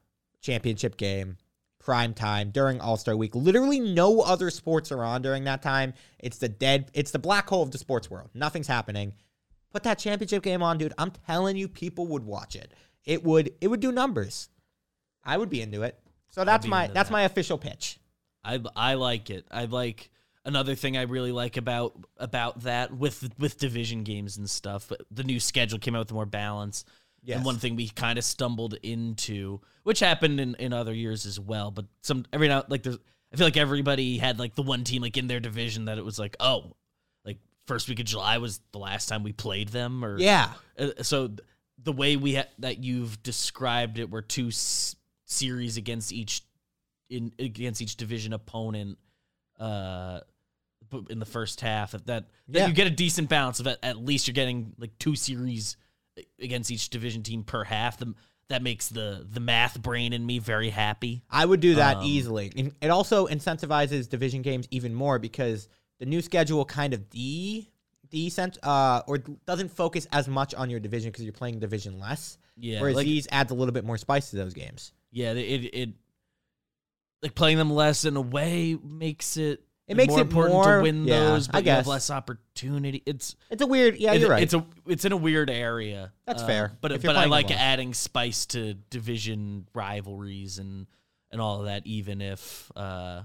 [0.41, 1.38] championship game,
[1.80, 3.36] prime time during All Star Week.
[3.36, 5.94] Literally, no other sports are on during that time.
[6.20, 6.89] It's the dead.
[6.94, 8.30] It's the black hole of the sports world.
[8.34, 9.13] Nothing's happening.
[9.76, 10.94] Put that championship game on, dude.
[10.98, 12.72] I'm telling you, people would watch it.
[13.04, 13.52] It would.
[13.60, 14.48] It would do numbers.
[15.22, 16.00] I would be into it.
[16.30, 17.14] So that's my that's that.
[17.14, 18.00] my official pitch.
[18.42, 19.46] I I like it.
[19.52, 20.12] I like
[20.46, 24.94] another thing I really like about about that with with division games and stuff.
[25.12, 26.86] The new schedule came out with more balance.
[27.22, 27.36] Yes.
[27.36, 31.38] And one thing we kind of stumbled into, which happened in, in other years as
[31.38, 32.98] well, but some every now like there's
[33.34, 36.06] I feel like everybody had like the one team like in their division that it
[36.06, 36.76] was like oh like
[37.67, 40.54] first week of July was the last time we played them or Yeah.
[40.78, 41.39] uh, so th-
[41.82, 46.41] the way we ha- that you've described it were two s- series against each
[47.10, 48.97] in against each division opponent
[49.60, 50.19] uh
[51.10, 52.67] in the first half that that, that Yeah.
[52.67, 55.78] you get a decent balance of it at least you're getting like two series
[56.39, 58.13] against each division team per half the,
[58.49, 62.04] that makes the the math brain in me very happy I would do that Um,
[62.06, 62.51] easily.
[62.56, 65.67] And it also incentivizes division games even more because
[66.00, 67.70] the new schedule kind of de
[68.10, 72.38] decent uh or doesn't focus as much on your division because you're playing division less.
[72.56, 74.94] yeah whereas like, these adds a little bit more spice to those games.
[75.12, 75.90] yeah it, it it
[77.24, 80.78] like playing them less in a way makes it It makes more it important more-
[80.78, 81.88] to win yeah, those, I but you have guess.
[81.88, 83.02] less opportunity.
[83.06, 84.44] It's It's a weird yeah, you're right.
[84.44, 86.12] It's a it's in a weird area.
[86.28, 90.86] That's Uh, fair, But but I like adding spice to division rivalries and
[91.32, 93.24] and all of that, even if uh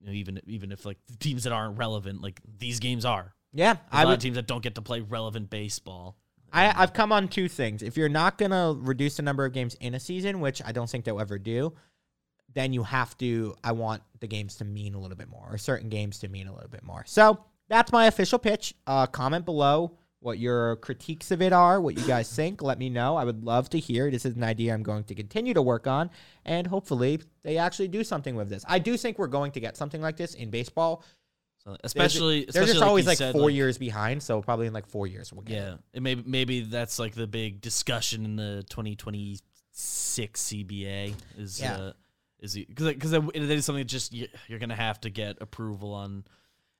[0.00, 3.34] you know, even even if like the teams that aren't relevant, like these games are.
[3.52, 6.16] yeah, There's I a lot would of teams that don't get to play relevant baseball.
[6.52, 7.82] I, I've come on two things.
[7.82, 10.88] If you're not gonna reduce the number of games in a season, which I don't
[10.90, 11.74] think they'll ever do,
[12.52, 13.54] then you have to.
[13.62, 16.48] I want the games to mean a little bit more, or certain games to mean
[16.48, 17.04] a little bit more.
[17.06, 18.74] So that's my official pitch.
[18.86, 22.62] Uh, comment below what your critiques of it are, what you guys think.
[22.62, 23.16] Let me know.
[23.16, 24.10] I would love to hear.
[24.10, 26.10] This is an idea I'm going to continue to work on,
[26.44, 28.64] and hopefully they actually do something with this.
[28.68, 31.02] I do think we're going to get something like this in baseball.
[31.64, 35.32] So especially, they're just always like four years behind, so probably in like four years
[35.32, 35.58] we'll get.
[35.58, 35.60] it.
[35.60, 39.40] Yeah, and maybe maybe that's like the big discussion in the 2026
[40.42, 41.76] CBA is Yeah.
[41.76, 41.92] uh,
[42.40, 46.24] is because because it is something that just you're gonna have to get approval on.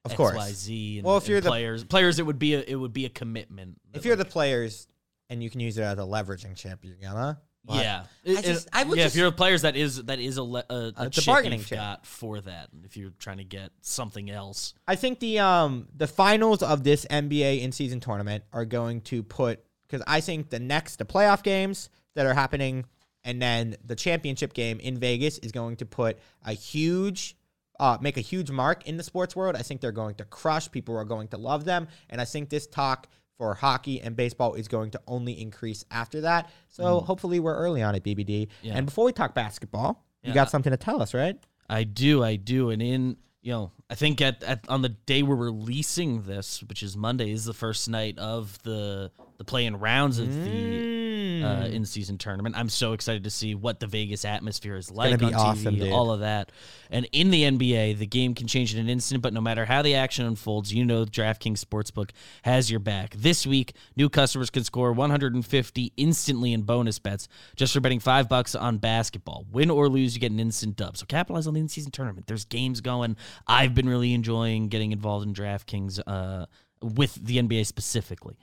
[0.05, 0.35] Of course.
[0.37, 3.05] XYZ and, Well, if you're the- players, players, it would be a it would be
[3.05, 3.81] a commitment.
[3.95, 4.87] If you're the players
[5.29, 8.69] and you can use it as a leveraging chip, you're gonna But yeah, I just-
[8.73, 9.05] I would yeah.
[9.05, 11.61] just- if you're a players, that is that is a, le- a, a the bargaining
[11.63, 11.77] chip.
[11.79, 12.71] got for that.
[12.85, 17.05] If you're trying to get something else, I think the um the finals of this
[17.11, 21.43] NBA in season tournament are going to put because I think the next the playoff
[21.43, 22.87] games that are happening
[23.23, 27.37] and then the championship game in Vegas is going to put a huge
[27.81, 29.57] uh make a huge mark in the sports world.
[29.57, 30.71] I think they're going to crush.
[30.71, 34.55] People are going to love them, and I think this talk for hockey and baseball
[34.55, 36.51] is going to only increase after that.
[36.69, 38.49] So hopefully we're early on it, BBD.
[38.61, 38.75] Yeah.
[38.77, 41.39] And before we talk basketball, you got something to tell us, right?
[41.69, 45.23] I do, I do, and in you know, I think at, at on the day
[45.23, 50.19] we're releasing this, which is Monday, is the first night of the the playing rounds
[50.19, 51.43] of the Mm.
[51.43, 52.55] uh, in season tournament.
[52.59, 55.77] I'm so excited to see what the Vegas atmosphere is like on be TV, awesome,
[55.77, 55.91] dude.
[55.91, 56.53] all of that.
[56.91, 59.81] And in the NBA, the game can change in an instant, but no matter how
[59.81, 62.11] the action unfolds, you know DraftKings Sportsbook
[62.43, 63.15] has your back.
[63.17, 67.27] This week, new customers can score 150 instantly in bonus bets
[67.57, 69.47] just for betting five bucks on basketball.
[69.51, 70.99] Win or lose, you get an instant dub.
[70.99, 72.27] So capitalize on the in-season tournament.
[72.27, 73.17] There's games going.
[73.47, 76.45] I've been really enjoying getting involved in DraftKings uh,
[76.83, 78.37] with the NBA specifically.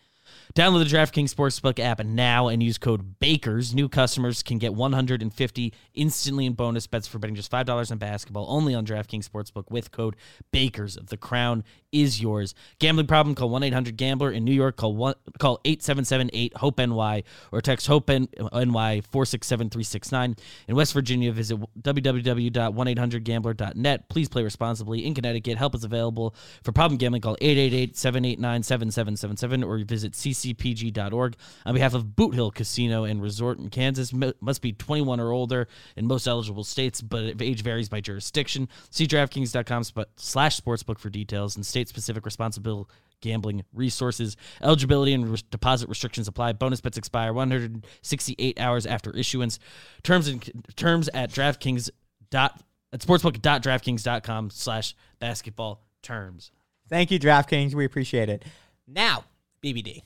[0.56, 3.74] Download the DraftKings Sportsbook app now and use code BAKERS.
[3.74, 8.46] New customers can get 150 instantly in bonus bets for betting just $5 on basketball
[8.50, 10.16] only on DraftKings Sportsbook with code
[10.52, 10.98] BAKERS.
[10.98, 11.64] Of the crown
[12.02, 12.54] is yours.
[12.80, 13.36] Gambling problem?
[13.36, 14.32] Call 1-800-GAMBLER.
[14.32, 20.38] In New York, call one, call 877-8-HOPE-NY or text HOPE-NY 467-369.
[20.68, 24.10] In West Virginia, visit www.1800gambler.net.
[24.10, 25.06] Please play responsibly.
[25.06, 26.34] In Connecticut, help is available.
[26.64, 31.36] For problem gambling, call 888-789-7777 or visit ccpg.org.
[31.66, 35.68] On behalf of Boot Hill Casino and Resort in Kansas, must be 21 or older
[35.96, 38.70] in most eligible states, but age varies by jurisdiction.
[38.90, 39.84] See DraftKings.com
[40.16, 42.90] slash sportsbook for details and state-specific responsible
[43.22, 44.36] gambling resources.
[44.62, 46.54] Eligibility and res- deposit restrictions apply.
[46.54, 49.60] Bonus bets expire 168 hours after issuance.
[50.04, 51.90] Terms and terms at DraftKings
[52.30, 52.62] dot
[52.94, 56.52] at sportsbook.draftkings.com slash basketball terms.
[56.90, 57.74] Thank you, DraftKings.
[57.74, 58.46] We appreciate it.
[58.88, 59.26] Now,
[59.64, 60.04] BBD,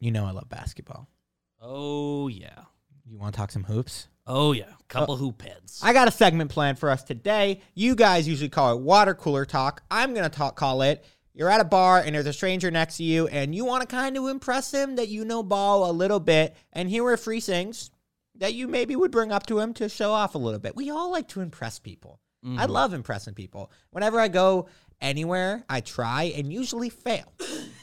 [0.00, 1.08] you know I love basketball.
[1.60, 2.62] Oh yeah.
[3.06, 4.08] You want to talk some hoops?
[4.26, 4.70] Oh yeah.
[4.88, 5.80] Couple uh, hoop heads.
[5.82, 7.60] I got a segment planned for us today.
[7.74, 9.82] You guys usually call it water cooler talk.
[9.90, 12.96] I'm going to talk call it you're at a bar and there's a stranger next
[12.98, 15.92] to you and you want to kind of impress him that you know ball a
[15.92, 17.90] little bit and here are three things
[18.36, 20.76] that you maybe would bring up to him to show off a little bit.
[20.76, 22.20] We all like to impress people.
[22.44, 22.72] I mm-hmm.
[22.72, 23.70] love impressing people.
[23.90, 24.66] Whenever I go
[25.00, 27.32] anywhere, I try and usually fail.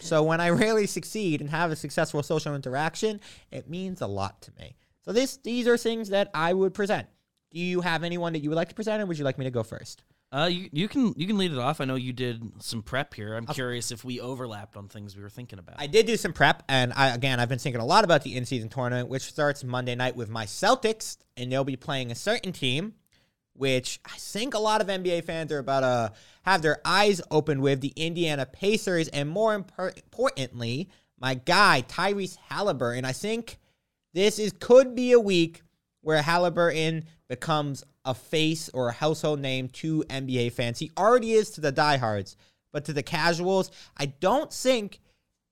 [0.01, 4.41] so when I rarely succeed and have a successful social interaction, it means a lot
[4.43, 4.75] to me.
[5.02, 7.08] So this these are things that I would present.
[7.52, 9.46] Do you have anyone that you would like to present, or would you like me
[9.46, 10.04] to go first?
[10.34, 11.82] Uh, you you can you can lead it off.
[11.82, 13.36] I know you did some prep here.
[13.36, 15.76] I'm curious if we overlapped on things we were thinking about.
[15.78, 18.38] I did do some prep, and I again I've been thinking a lot about the
[18.38, 22.54] in-season tournament, which starts Monday night with my Celtics, and they'll be playing a certain
[22.54, 22.94] team,
[23.54, 27.60] which I think a lot of NBA fans are about to have their eyes open
[27.60, 33.00] with the Indiana Pacers, and more impor- importantly, my guy Tyrese Haliburton.
[33.00, 33.60] And I think
[34.13, 35.62] this is could be a week
[36.02, 40.80] where Haliburton becomes a face or a household name to NBA fans.
[40.80, 42.36] He already is to the diehards,
[42.71, 45.00] but to the casuals, I don't think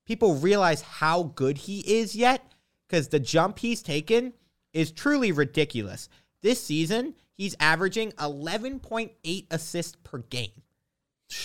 [0.05, 2.53] people realize how good he is yet
[2.87, 4.33] because the jump he's taken
[4.73, 6.09] is truly ridiculous.
[6.41, 10.63] This season, he's averaging 11.8 assists per game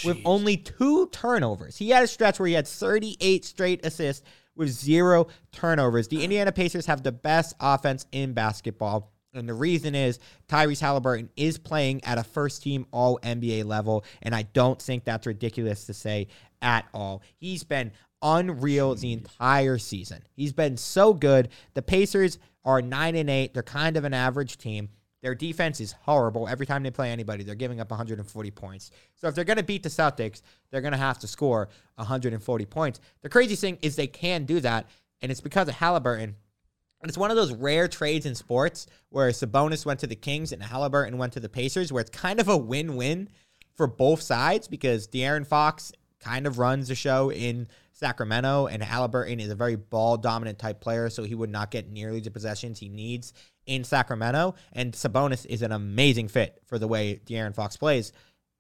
[0.05, 1.77] with only two turnovers.
[1.77, 4.25] He had a stretch where he had 38 straight assists
[4.57, 6.09] with zero turnovers.
[6.09, 9.13] The Indiana Pacers have the best offense in basketball.
[9.35, 14.05] And the reason is Tyrese Haliburton is playing at a first team all NBA level.
[14.23, 16.29] And I don't think that's ridiculous to say
[16.63, 17.23] at all.
[17.37, 17.91] He's been
[18.23, 20.23] unreal the entire season.
[20.35, 21.49] He's been so good.
[21.75, 23.55] The Pacers are 9 and 8.
[23.55, 24.89] They're kind of an average team.
[25.25, 26.47] Their defense is horrible.
[26.47, 28.91] Every time they play anybody, they're giving up 140 points.
[29.15, 32.67] So if they're going to beat the Celtics, they're going to have to score 140
[32.67, 33.01] points.
[33.23, 34.87] The crazy thing is they can do that,
[35.23, 36.25] and it's because of Haliburton.
[36.25, 40.53] And it's one of those rare trades in sports where Sabonis went to the Kings
[40.53, 43.31] and Haliburton went to the Pacers, where it's kind of a win-win
[43.77, 49.41] for both sides because De'Aaron Fox kind of runs the show in Sacramento, and Haliburton
[49.41, 52.79] is a very ball dominant type player, so he would not get nearly the possessions
[52.79, 53.33] he needs
[53.67, 54.55] in Sacramento.
[54.73, 58.13] And Sabonis is an amazing fit for the way De'Aaron Fox plays.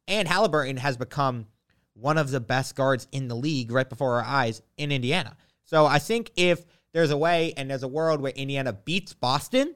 [0.06, 1.46] And Haliburton has become
[1.94, 5.36] one of the best guards in the league right before our eyes in Indiana.
[5.64, 9.74] So I think if there's a way and there's a world where Indiana beats Boston,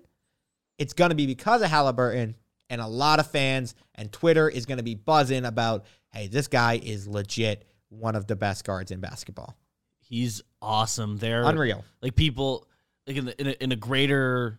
[0.79, 2.35] it's going to be because of Haliburton.
[2.71, 6.49] And a lot of fans and Twitter is going to be buzzing about, hey, this
[6.49, 9.57] guy is legit one of the best guards in basketball.
[10.01, 11.17] He's awesome.
[11.17, 11.85] There, Unreal.
[12.03, 12.69] like people
[13.07, 14.59] like in, the, in, a, in a greater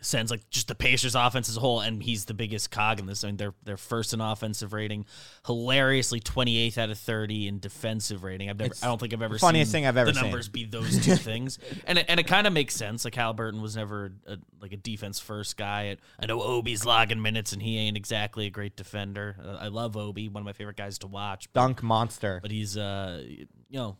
[0.00, 3.06] sense, like just the Pacers offense as a whole, and he's the biggest cog in
[3.06, 3.24] this.
[3.24, 5.06] I mean, they're they're first in offensive rating,
[5.46, 8.50] hilariously twenty eighth out of thirty in defensive rating.
[8.50, 10.14] I've never, It's I don't think I've ever the funniest seen thing I've ever the
[10.14, 10.22] seen.
[10.24, 13.04] numbers be those two things, and it, and it kind of makes sense.
[13.04, 15.96] Like Haliburton was never a, like a defense first guy.
[16.18, 19.36] I know Obi's logging minutes, and he ain't exactly a great defender.
[19.60, 22.38] I love Obi, one of my favorite guys to watch, but, Dunk monster.
[22.40, 23.96] but he's uh you know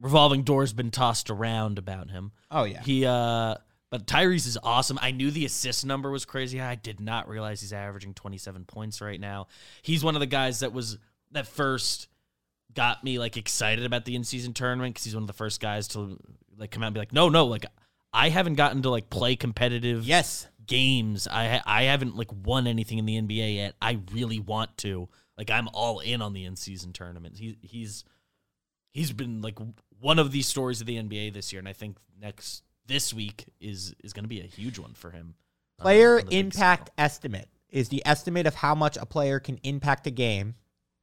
[0.00, 2.32] revolving doors been tossed around about him.
[2.50, 2.82] Oh yeah.
[2.82, 3.56] He uh
[3.90, 4.98] but Tyrese is awesome.
[5.00, 6.72] I knew the assist number was crazy high.
[6.72, 9.48] I did not realize he's averaging 27 points right now.
[9.82, 10.98] He's one of the guys that was
[11.32, 12.08] that first
[12.74, 15.88] got me like excited about the in-season tournament cuz he's one of the first guys
[15.88, 16.18] to
[16.58, 17.64] like come out and be like, "No, no, like
[18.12, 20.48] I haven't gotten to like play competitive yes.
[20.66, 21.26] games.
[21.28, 23.74] I I haven't like won anything in the NBA yet.
[23.80, 25.08] I really want to.
[25.36, 27.38] Like I'm all in on the in-season tournament.
[27.38, 28.04] He he's
[28.90, 29.58] he's been like
[30.00, 33.44] one of these stories of the NBA this year, and I think next this week
[33.60, 35.34] is is going to be a huge one for him.
[35.78, 40.10] uh, Player impact estimate is the estimate of how much a player can impact a
[40.10, 40.54] game.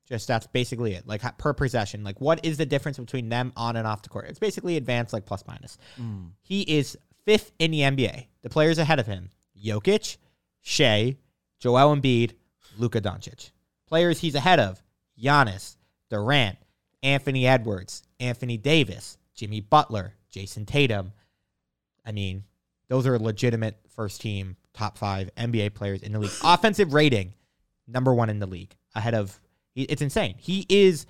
[0.07, 1.07] Just that's basically it.
[1.07, 2.03] Like per possession.
[2.03, 4.25] Like what is the difference between them on and off the court?
[4.27, 5.77] It's basically advanced like plus minus.
[5.99, 6.31] Mm.
[6.41, 8.27] He is fifth in the NBA.
[8.41, 10.17] The players ahead of him: Jokic,
[10.61, 11.15] Shai,
[11.59, 12.33] Joel Embiid,
[12.77, 13.51] Luka Doncic.
[13.87, 14.83] Players he's ahead of:
[15.19, 15.77] Giannis,
[16.09, 16.57] Durant,
[17.01, 21.13] Anthony Edwards, Anthony Davis, Jimmy Butler, Jayson Tatum.
[22.05, 22.43] I mean,
[22.87, 26.31] those are legitimate first team top five NBA players in the league.
[26.43, 27.33] Offensive rating,
[27.87, 29.39] number one in the league, ahead of.
[29.75, 30.35] It's insane.
[30.37, 31.05] He is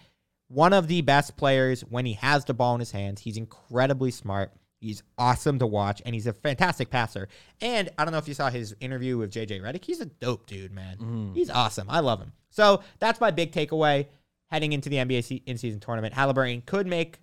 [0.48, 3.22] one of the best players when he has the ball in his hands.
[3.22, 4.52] He's incredibly smart.
[4.80, 7.28] He's awesome to watch, and he's a fantastic passer.
[7.62, 9.86] And I don't know if you saw his interview with JJ Redick.
[9.86, 10.98] He's a dope dude, man.
[10.98, 11.34] Mm-hmm.
[11.34, 11.90] He's awesome.
[11.90, 12.34] I love him.
[12.50, 14.08] So that's my big takeaway
[14.52, 16.14] heading into the NBA se- in-season tournament.
[16.14, 17.20] Haliburton could make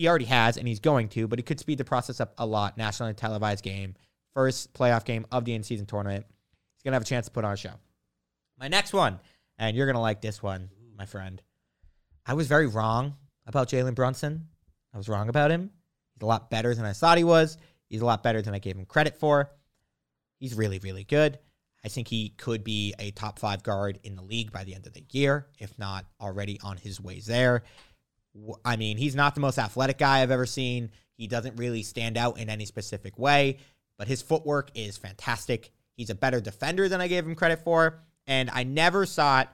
[0.00, 2.46] he already has, and he's going to, but he could speed the process up a
[2.46, 2.78] lot.
[2.78, 3.94] Nationally televised game,
[4.32, 6.24] first playoff game of the in-season tournament.
[6.74, 7.74] He's gonna have a chance to put on a show.
[8.58, 9.20] My next one,
[9.58, 11.42] and you're gonna like this one, my friend.
[12.24, 14.46] I was very wrong about Jalen Brunson.
[14.94, 15.70] I was wrong about him.
[16.14, 17.58] He's a lot better than I thought he was.
[17.90, 19.50] He's a lot better than I gave him credit for.
[20.38, 21.38] He's really, really good.
[21.84, 24.86] I think he could be a top five guard in the league by the end
[24.86, 27.64] of the year, if not already on his way there.
[28.64, 30.90] I mean, he's not the most athletic guy I've ever seen.
[31.16, 33.58] He doesn't really stand out in any specific way,
[33.98, 35.70] but his footwork is fantastic.
[35.96, 38.00] He's a better defender than I gave him credit for.
[38.26, 39.52] And I never thought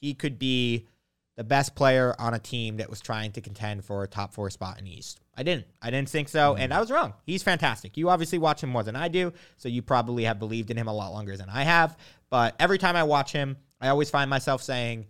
[0.00, 0.88] he could be
[1.36, 4.50] the best player on a team that was trying to contend for a top four
[4.50, 5.20] spot in the East.
[5.36, 5.66] I didn't.
[5.82, 6.54] I didn't think so.
[6.54, 6.76] And mm.
[6.76, 7.14] I was wrong.
[7.26, 7.96] He's fantastic.
[7.96, 9.32] You obviously watch him more than I do.
[9.56, 11.96] So you probably have believed in him a lot longer than I have.
[12.30, 15.06] But every time I watch him, I always find myself saying,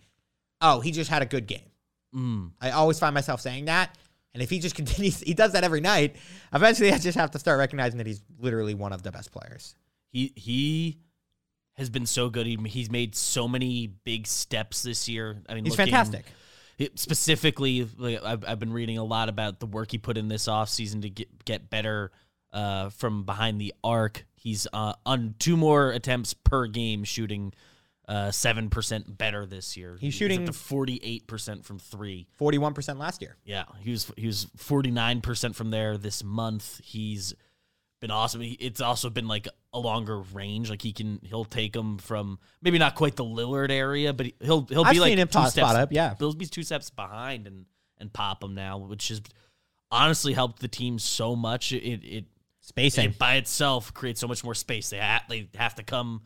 [0.60, 1.70] oh, he just had a good game.
[2.14, 2.52] Mm.
[2.60, 3.96] I always find myself saying that.
[4.32, 6.16] And if he just continues, he does that every night.
[6.52, 9.74] Eventually, I just have to start recognizing that he's literally one of the best players.
[10.10, 10.98] He he
[11.76, 12.46] has been so good.
[12.46, 15.42] He, he's made so many big steps this year.
[15.48, 16.26] I mean, He's looking- fantastic.
[16.76, 20.26] It, specifically, like, I've, I've been reading a lot about the work he put in
[20.26, 22.10] this offseason to get get better
[22.52, 24.24] uh, from behind the arc.
[24.34, 27.52] He's uh, on two more attempts per game, shooting
[28.08, 29.96] uh, seven percent better this year.
[30.00, 32.26] He's shooting- to forty eight percent from three.
[32.40, 33.36] 41% last year.
[33.44, 36.80] Yeah, he was he was forty nine percent from there this month.
[36.84, 37.34] He's
[38.00, 38.40] been awesome.
[38.42, 40.68] He, it's also been like a longer range.
[40.68, 44.34] Like he can he'll take them from maybe not quite the Lillard area, but he-
[44.40, 45.90] he'll he'll I've be like two steps spot up.
[45.92, 46.12] Yeah.
[46.14, 47.64] Bills be two steps behind and
[47.98, 49.22] and pop them now, which has
[49.90, 51.72] honestly helped the team so much.
[51.72, 52.24] It it,
[52.60, 53.10] Spacing.
[53.10, 54.90] it by itself creates so much more space.
[54.90, 56.22] They ha- they have to come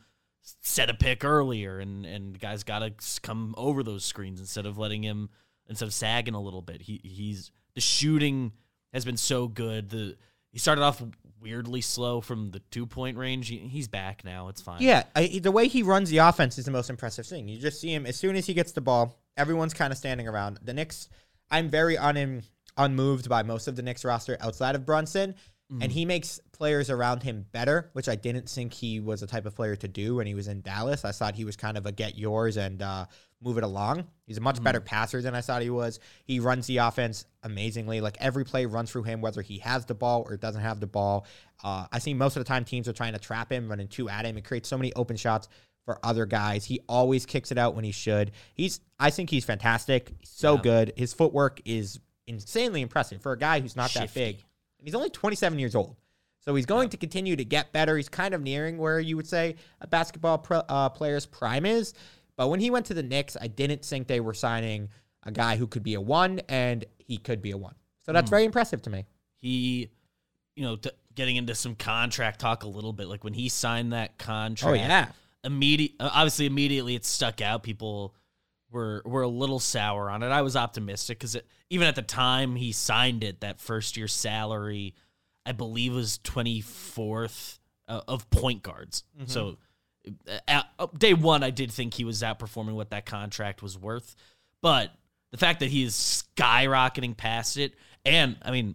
[0.61, 4.79] set a pick earlier, and and guys got to come over those screens instead of
[4.79, 5.31] letting him
[5.69, 6.83] instead of sagging a little bit.
[6.83, 8.53] He he's the shooting
[8.93, 9.91] has been so good.
[9.91, 10.17] The
[10.51, 11.03] he started off
[11.41, 13.49] weirdly slow from the two point range.
[13.49, 14.49] He, he's back now.
[14.49, 14.81] It's fine.
[14.81, 17.49] Yeah, I, the way he runs the offense is the most impressive thing.
[17.49, 20.27] You just see him as soon as he gets the ball, everyone's kind of standing
[20.27, 20.59] around.
[20.63, 21.09] The Knicks,
[21.51, 22.43] I'm very un,
[22.77, 25.35] unmoved by most of the Knicks roster outside of Brunson,
[25.71, 29.45] and he makes players around him better, which I didn't think he was the type
[29.45, 31.05] of player to do when he was in Dallas.
[31.05, 33.05] I thought he was kind of a get yours and uh,
[33.43, 34.07] move it along.
[34.27, 36.01] He's a much better passer than I thought he was.
[36.25, 38.01] He runs the offense amazingly.
[38.01, 40.87] Like every play runs through him, whether he has the ball or doesn't have the
[40.87, 41.27] ball.
[41.63, 44.09] Uh, I see most of the time teams are trying to trap him, running two
[44.09, 44.39] at him.
[44.39, 45.49] It creates so many open shots
[45.85, 46.65] for other guys.
[46.65, 48.33] He always kicks it out when he should.
[48.55, 50.13] He's, I think he's fantastic.
[50.25, 50.61] So Yeah.
[50.63, 50.93] good.
[50.97, 54.45] His footwork is insanely impressive for a guy who's not that big.
[54.79, 55.97] And he's only 27 years old.
[56.41, 57.97] So he's going to continue to get better.
[57.97, 61.95] He's kind of nearing where you would say a basketball pro, uh, player's prime is.
[62.37, 64.89] But when he went to the Knicks, I didn't think they were signing
[65.25, 67.75] a guy who could be a one, and he could be a one.
[68.07, 69.05] So that's very impressive to me.
[69.41, 69.91] he
[70.55, 73.93] you know, t- getting into some contract talk a little bit, like when he signed
[73.93, 74.71] that contract.
[74.71, 75.09] Oh yeah.
[75.45, 78.15] immediate obviously immediately it stuck out people
[78.71, 80.29] were were a little sour on it.
[80.29, 81.37] I was optimistic because
[81.71, 84.95] even at the time he signed it that first year salary
[85.47, 87.59] i believe was 24th
[87.89, 89.05] uh, of point guards.
[89.27, 89.57] So
[90.49, 94.15] uh, uh, day one i did think he was outperforming what that contract was worth.
[94.61, 94.93] But
[95.31, 95.95] the fact that he is
[96.37, 98.75] skyrocketing past it and i mean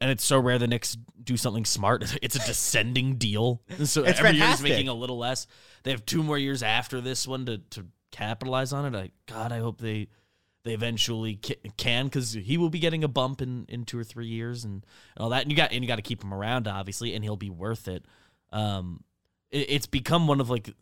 [0.00, 2.04] and it's so rare the Knicks do something smart.
[2.22, 5.46] It's a descending deal, so It's every year he's making a little less.
[5.84, 8.96] They have two more years after this one to to capitalize on it.
[8.98, 10.08] I God, I hope they
[10.64, 11.36] they eventually
[11.76, 14.74] can because he will be getting a bump in in two or three years and
[15.16, 15.42] and all that.
[15.42, 17.88] And you got and you got to keep him around, obviously, and he'll be worth
[17.88, 18.04] it.
[18.52, 19.04] Um,
[19.50, 20.74] it, it's become one of like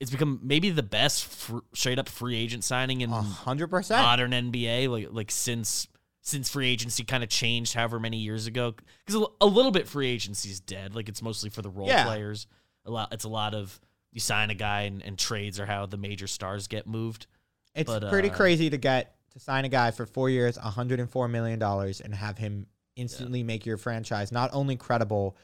[0.00, 4.02] it's become maybe the best fr- straight up free agent signing in A hundred percent.
[4.02, 5.86] modern NBA, like like since
[6.24, 8.74] since free agency kind of changed however many years ago.
[9.04, 10.94] Because a, a little bit free agency is dead.
[10.94, 12.04] Like it's mostly for the role Yeah.
[12.04, 12.46] players.
[12.84, 13.12] A lot.
[13.12, 13.80] It's a lot of
[14.12, 17.26] you sign a guy and, and trades are how the major stars get moved.
[17.74, 21.28] It's But, pretty uh, crazy to get to sign a guy for four years, 104
[21.28, 25.36] million dollars, and have him instantly make your franchise not only credible,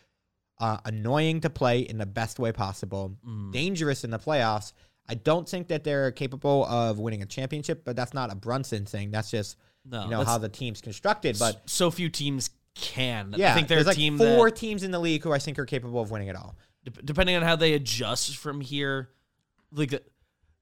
[0.60, 3.52] uh, annoying to play in the best way possible, Mm.
[3.52, 4.72] dangerous in the playoffs.
[5.08, 8.84] I don't think that they're capable of winning a championship, but that's not a Brunson
[8.84, 9.10] thing.
[9.10, 9.56] That's just
[9.86, 11.38] No, you know how the team's constructed.
[11.38, 13.34] But so few teams can.
[13.36, 15.38] yeah, I think there's a like team four that, teams in the league who I
[15.38, 16.56] think are capable of winning it all.
[16.84, 19.10] Dep- depending on how they adjust from here,
[19.72, 20.02] like the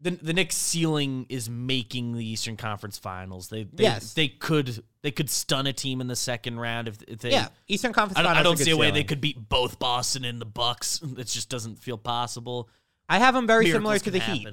[0.00, 3.48] the, the Knicks ceiling is making the Eastern Conference Finals.
[3.48, 4.12] They, they Yes.
[4.12, 7.48] they could they could stun a team in the second round if, if they yeah,
[7.66, 8.18] Eastern Conference.
[8.18, 10.46] I don't, I don't see a good way they could beat both Boston and the
[10.46, 11.00] Bucks.
[11.16, 12.68] It just doesn't feel possible.
[13.08, 14.48] I have them very Miracles similar to the Heat.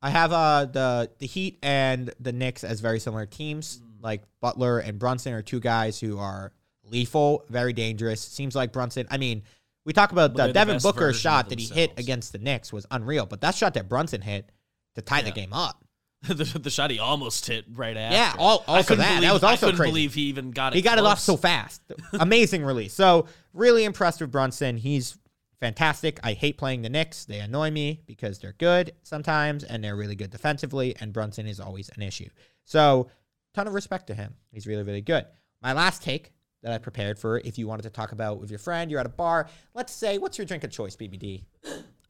[0.00, 3.78] I have uh the the Heat and the Knicks as very similar teams.
[3.78, 4.02] Mm.
[4.02, 6.52] Like Butler and Brunson are two guys who are
[6.84, 8.20] lethal, very dangerous.
[8.22, 9.06] Seems like Brunson.
[9.10, 9.42] I mean,
[9.86, 12.84] we talk about the Devin best Booker shot that he hit against the Knicks was
[12.90, 14.50] unreal, but that shot that Brunson hit
[14.96, 15.82] to tie the game up.
[16.22, 18.16] the, the shot he almost hit right after.
[18.16, 19.04] Yeah, all- I also that.
[19.04, 19.90] That believe- was I also couldn't crazy.
[19.90, 20.76] believe he even got it.
[20.76, 21.82] He got it off so fast.
[22.14, 22.94] Amazing release.
[22.94, 24.76] So really impressed with Brunson.
[24.76, 25.16] He's
[25.60, 26.18] fantastic.
[26.24, 27.24] I hate playing the Knicks.
[27.26, 30.96] They annoy me because they're good sometimes and they're really good defensively.
[30.98, 32.28] And Brunson is always an issue.
[32.64, 33.08] So
[33.54, 34.34] ton of respect to him.
[34.50, 35.26] He's really really good.
[35.62, 36.32] My last take
[36.66, 39.06] that I prepared for if you wanted to talk about with your friend, you're at
[39.06, 39.48] a bar.
[39.72, 41.44] Let's say, what's your drink of choice, BBD?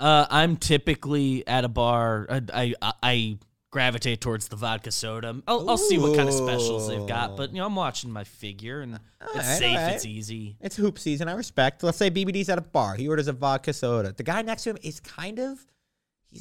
[0.00, 2.26] Uh, I'm typically at a bar.
[2.30, 3.38] I, I I
[3.70, 5.42] gravitate towards the vodka soda.
[5.46, 8.24] I'll, I'll see what kind of specials they've got, but you know I'm watching my
[8.24, 9.76] figure and it's Alright, safe.
[9.76, 9.94] alright.
[9.94, 10.56] It's easy.
[10.60, 11.28] It's hoop season.
[11.28, 11.82] I respect.
[11.82, 12.94] Let's say BBD's at a bar.
[12.94, 14.14] He orders a vodka soda.
[14.16, 15.66] The guy next to him is kind of,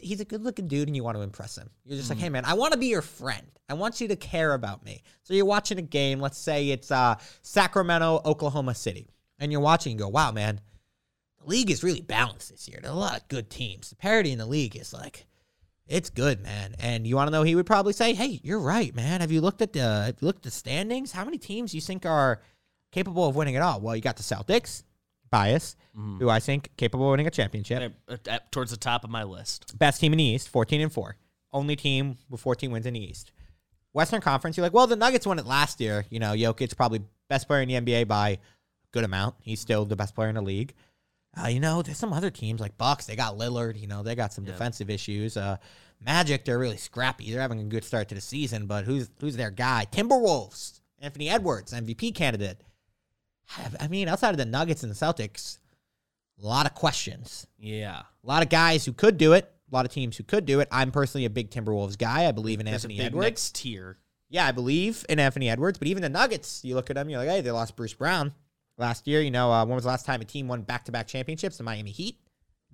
[0.02, 1.70] he's, a good looking dude and you want to impress him.
[1.84, 3.46] You're just like, hey, man, I want to be your friend.
[3.68, 5.04] I want you to care about me.
[5.24, 6.20] So you're watching a game.
[6.20, 9.10] Let's say it's uh, Sacramento, Oklahoma City.
[9.40, 10.62] And you're watching and go, wow, man,
[11.42, 12.80] the league is really balanced this year.
[12.82, 13.90] There's a lot of good teams.
[13.90, 15.26] The parity in the league is like,
[15.88, 16.76] it's good, man.
[16.80, 19.22] And you want to know, he would probably say, hey, you're right, man.
[19.22, 21.12] Have you looked at the, have you looked at the standings?
[21.12, 22.42] How many teams you think are
[22.92, 23.82] capable of winning it all?
[23.82, 24.84] Well, you got the Celtics,
[25.38, 26.20] bias, Mhm.
[26.20, 27.94] who I think capable of winning a championship.
[28.10, 29.78] At- at- towards the top of my list.
[29.78, 31.18] Best team in the East, 14 and 4.
[31.52, 33.32] Only team with 14 wins in the East.
[33.94, 36.06] Western Conference, you're like, well, the Nuggets won it last year.
[36.10, 38.38] You know, Jokic probably best player in the NBA by a
[38.92, 39.36] good amount.
[39.40, 40.74] He's still the best player in the league.
[41.42, 43.06] Uh, you know, there's some other teams like Bucks.
[43.06, 43.80] They got Lillard.
[43.80, 44.52] You know, they got some Yeah.
[44.54, 45.38] defensive issues.
[45.38, 45.58] Uh,
[46.02, 47.32] Magic, they're really scrappy.
[47.32, 49.88] They're having a good start to the season, but who's who's their guy?
[49.92, 52.62] Timberwolves, Anthony Edwards, MVP candidate.
[53.80, 55.60] I mean, outside of the Nuggets and the Celtics,
[56.42, 57.48] a lot of questions.
[57.58, 58.00] Yeah.
[58.24, 59.52] A lot of guys who could do it.
[59.72, 60.68] A lot of teams who could do it.
[60.72, 62.28] I'm personally a big Timberwolves guy.
[62.28, 63.24] I believe in There's Anthony Edwards.
[63.26, 63.98] next tier.
[64.30, 65.78] Yeah, I believe in Anthony Edwards.
[65.80, 68.34] But even the Nuggets, you look at them, you're like, hey, they lost Bruce Brown
[68.78, 69.22] last year.
[69.22, 71.58] You know, uh, when was the last time a team won back-to-back championships?
[71.58, 72.20] The Miami Heat,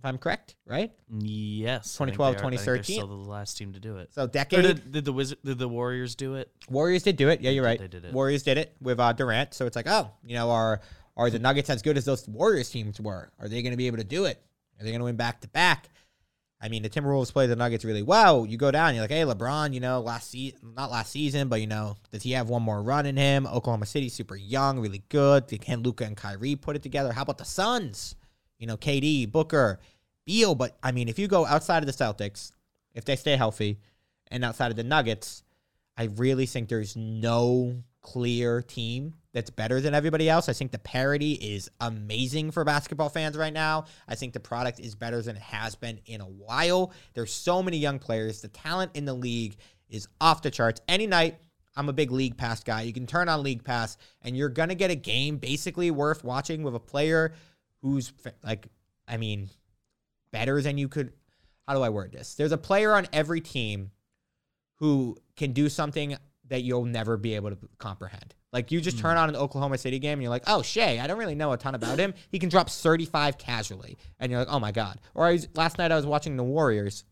[0.01, 0.91] if I'm correct, right?
[1.19, 1.93] Yes.
[1.93, 2.95] 2012, they are- I think they're 2013.
[2.95, 4.11] Still the last team to do it.
[4.13, 4.63] So decade.
[4.63, 6.51] did, did the Wizard, did the Warriors do it?
[6.69, 7.41] Warriors did do it.
[7.41, 7.79] Yeah, you're right.
[7.79, 8.13] they did it.
[8.13, 9.53] Warriors did it with uh, Durant.
[9.53, 10.81] So it's like, oh, you know, are
[11.15, 13.29] are the Nuggets as good as those Warriors teams were?
[13.39, 14.41] Are they going to be able to do it?
[14.79, 15.89] Are they going to win back to back?
[16.63, 18.45] I mean, the Timberwolves play the Nuggets really well.
[18.45, 21.59] You go down, you're like, hey, LeBron, you know, last season, not last season, but
[21.61, 23.45] you know, does he have one more run in him?
[23.47, 25.47] Oklahoma City, super young, really good.
[25.61, 27.11] Can Luka and Kyrie put it together?
[27.13, 28.15] How about the Suns?
[28.61, 29.79] You know, KD, Booker,
[30.25, 30.55] Beal.
[30.55, 32.51] But I mean, if you go outside of the Celtics,
[32.93, 33.79] if they stay healthy,
[34.27, 35.43] and outside of the Nuggets,
[35.97, 40.49] I really think there's no clear team that's better than everybody else.
[40.49, 43.85] I think the parity is amazing for basketball fans right now.
[44.07, 46.93] I think the product is better than it has been in a while.
[47.13, 48.41] There's so many young players.
[48.41, 49.57] The talent in the league
[49.89, 50.81] is off the charts.
[50.87, 51.37] Any night,
[51.75, 52.81] I'm a big League Pass guy.
[52.81, 56.23] You can turn on League Pass and you're going to get a game basically worth
[56.23, 57.33] watching with a player
[57.81, 58.13] who's
[58.43, 58.67] like,
[59.07, 59.49] I mean,
[60.31, 61.13] better than you could.
[61.67, 62.35] How do I word this?
[62.35, 63.91] There's a player on every team
[64.75, 66.17] who can do something
[66.49, 68.35] that you'll never be able to comprehend.
[68.51, 69.03] Like you just hmm.
[69.03, 71.53] turn on an Oklahoma City game and you're like, oh Shai, I don't really know
[71.53, 72.13] a ton about him.
[72.29, 74.99] He can drop 35 casually, and you're like, oh my god.
[75.13, 77.05] Or I was, last night I was watching the Warriors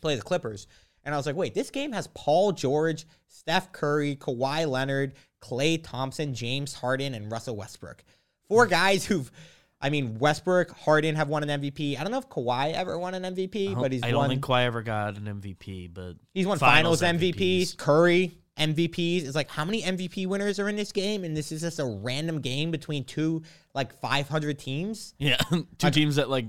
[0.00, 0.66] play the Clippers,
[1.04, 5.80] and I was like, wait, this game has Paul George, Steph Curry, Kawhi Leonard, Klay
[5.82, 8.02] Thompson, James Harden, and Russell Westbrook.
[8.48, 9.30] Four guys who've
[9.84, 11.98] I mean, Westbrook, Harden have won an MVP.
[12.00, 14.30] I don't know if Kawhi ever won an MVP, but he's I don't won.
[14.30, 17.76] think Kawhi ever got an MVP, but He's won finals, MVPs.
[17.76, 19.26] Curry MVPs.
[19.26, 21.22] It's like how many MVP winners are in this game?
[21.22, 23.42] And this is just a random game between two
[23.74, 25.12] like 500 teams.
[25.18, 25.36] Yeah,
[25.78, 26.46] two teams that like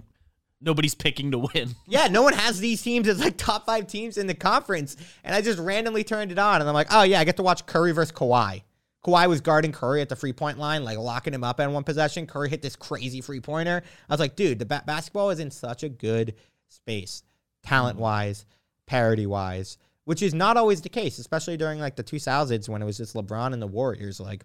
[0.62, 1.76] nobody's picking to win.
[1.88, 4.96] Yeah, no one has these teams as like top five teams in the conference.
[5.26, 7.44] And I just randomly turned it on, and I'm like, oh yeah, I get to
[7.44, 8.64] watch Curry versus Kawhi.
[9.06, 11.84] Kawhi was guarding Curry at the free point line, like locking him up in one
[11.84, 12.26] possession.
[12.26, 13.84] Curry hit this crazy free pointer.
[14.10, 16.34] I was like, dude, the ba- basketball is in such a good
[16.70, 17.24] space,
[17.64, 18.46] talent wise,
[18.88, 22.86] parity wise, which is not always the case, especially during like the 2000s when it
[22.86, 24.20] was just LeBron and the Warriors.
[24.20, 24.44] Like,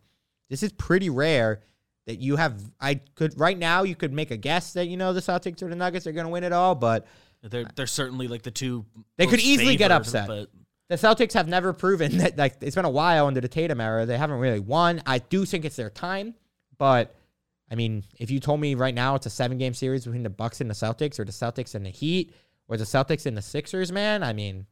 [0.51, 1.63] this is pretty rare
[2.07, 2.61] that you have.
[2.81, 5.69] I could right now you could make a guess that you know the Celtics or
[5.69, 7.07] the Nuggets are going to win it all, but
[7.43, 8.85] They're they're certainly like the two.
[9.17, 10.27] They could easily get upset.
[10.29, 10.51] but
[10.91, 14.05] the Celtics have never proven that like it's been a while under the Tatum era.
[14.05, 15.01] They haven't really won.
[15.07, 16.35] I do think it's their time,
[16.77, 17.15] but
[17.71, 20.31] I mean, if you told me right now it's a seven game series between the
[20.31, 22.35] Bucks and the Celtics, or the Celtics and the Heat,
[22.69, 24.67] or the Celtics and the Sixers, man, I mean,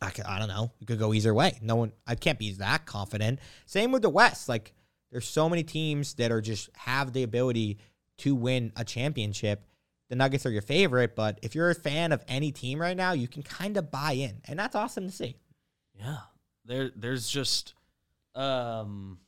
[0.00, 0.72] I I don't know.
[0.80, 1.56] It could go either way.
[1.62, 3.38] No one, I can't be that confident.
[3.64, 4.48] Same with the West.
[4.48, 4.74] Like,
[5.12, 7.78] there's so many teams that are just have the ability
[8.18, 9.62] to win a championship.
[10.12, 13.12] The Nuggets are your favorite, but if you're a fan of any team right now,
[13.12, 15.36] you can kind of buy in, and that's awesome to see.
[15.98, 16.18] yeah,
[16.66, 17.72] there there's just
[18.34, 19.20] um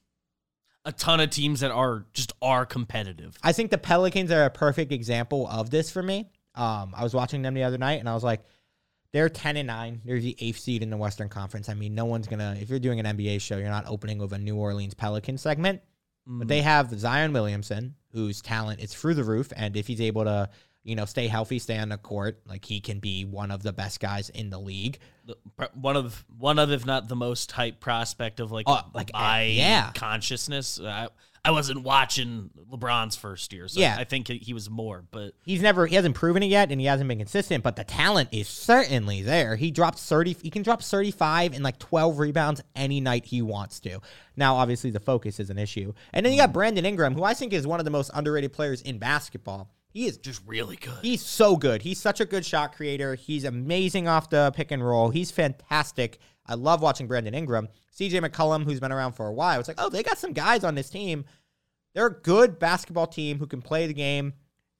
[0.84, 3.38] a ton of teams that are just are competitive.
[3.42, 6.28] I think the Pelicans are a perfect example of this for me.
[6.54, 8.42] Um, I was watching them the other night, and I was like,
[9.14, 10.02] they're ten and nine.
[10.04, 11.70] They're the eighth seed in the Western Conference.
[11.70, 12.58] I mean, no one's gonna.
[12.60, 15.80] If you're doing an NBA show, you're not opening with a New Orleans Pelican segment.
[16.26, 20.24] But they have Zion Williamson, whose talent is through the roof, and if he's able
[20.24, 20.50] to,
[20.84, 23.72] you know, stay healthy, stay on the court, like he can be one of the
[23.72, 24.98] best guys in the league.
[25.74, 29.18] One of one of if not the most hype prospect of like Oh, like, uh,
[29.18, 29.90] my eh, yeah.
[29.94, 30.78] consciousness.
[30.78, 31.08] Uh, I,
[31.46, 33.96] I wasn't watching LeBron's first year, so Yeah.
[33.98, 35.04] I think he- he was more.
[35.10, 37.62] But He's never he hasn't proven it yet, and he hasn't been consistent.
[37.64, 39.56] But the talent is certainly there.
[39.56, 40.36] He drops thirty.
[40.42, 44.00] He can drop thirty five and like twelve rebounds any night he wants to.
[44.36, 45.92] Now, obviously, the focus is an issue.
[46.12, 46.54] And then you got mm.
[46.54, 49.70] Brandon Ingram, who I think is one of the most underrated players in basketball.
[49.94, 50.98] He is just really good.
[51.02, 51.80] He's so good.
[51.80, 53.14] He's such a good shot creator.
[53.14, 55.10] He's amazing off the pick and roll.
[55.10, 56.18] He's fantastic.
[56.44, 57.68] I love watching Brandon Ingram.
[57.96, 60.64] CJ McCollum, who's been around for a while, it's like, oh, they got some guys
[60.64, 61.24] on this team.
[61.94, 64.32] They're a good basketball team who can play the game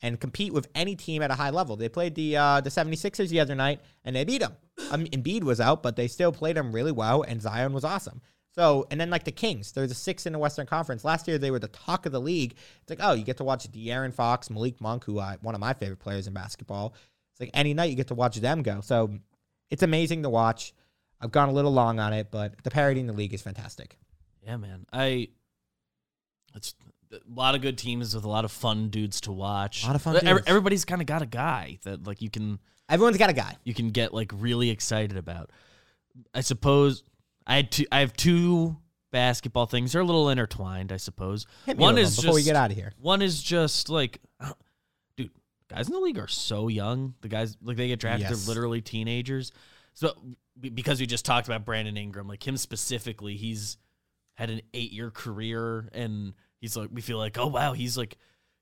[0.02, 1.76] and compete with any team at a high level.
[1.76, 4.56] They played the uh, the 76ers the other night and they beat them.
[4.96, 8.20] Mean, Embiid was out, but they still played them really well, and Zion was awesome.
[8.54, 11.04] So, and then like the Kings, they're the sixth in the Western Conference.
[11.04, 12.54] Last year, they were the talk of the league.
[12.82, 15.60] It's like, oh, you get to watch De'Aaron Fox, Malik Monk, who I, one of
[15.60, 16.94] my favorite players in basketball.
[17.32, 18.80] It's like any night you get to watch them go.
[18.80, 19.10] So
[19.70, 20.72] it's amazing to watch.
[21.20, 23.98] I've gone a little long on it, but the parity in the league is fantastic.
[24.46, 24.86] Yeah, man.
[24.92, 25.28] I
[26.54, 26.74] it's
[27.12, 29.82] a lot of good teams with a lot of fun dudes to watch.
[29.82, 30.42] A lot of fun Every-.
[30.46, 33.56] Everybody's kind of got a guy that like you can Everyone's got a guy.
[33.64, 35.50] you can get like really excited about.
[36.32, 37.02] I suppose
[37.46, 38.76] I had two, I have two
[39.12, 39.92] basketball things.
[39.92, 41.46] They're a little intertwined, I suppose.
[41.76, 42.92] One is before we just- get out of here.
[42.98, 44.20] One is just like,
[45.16, 45.30] dude,
[45.68, 47.14] guys in the league are so young.
[47.20, 48.44] The guys like they get drafted, Yes.
[48.44, 49.52] they're literally teenagers.
[49.92, 50.12] So
[50.60, 53.76] because we just talked about Brandon Ingram, like him specifically, he's
[54.34, 58.16] had an eight year career, and he's like we feel like oh wow, he's like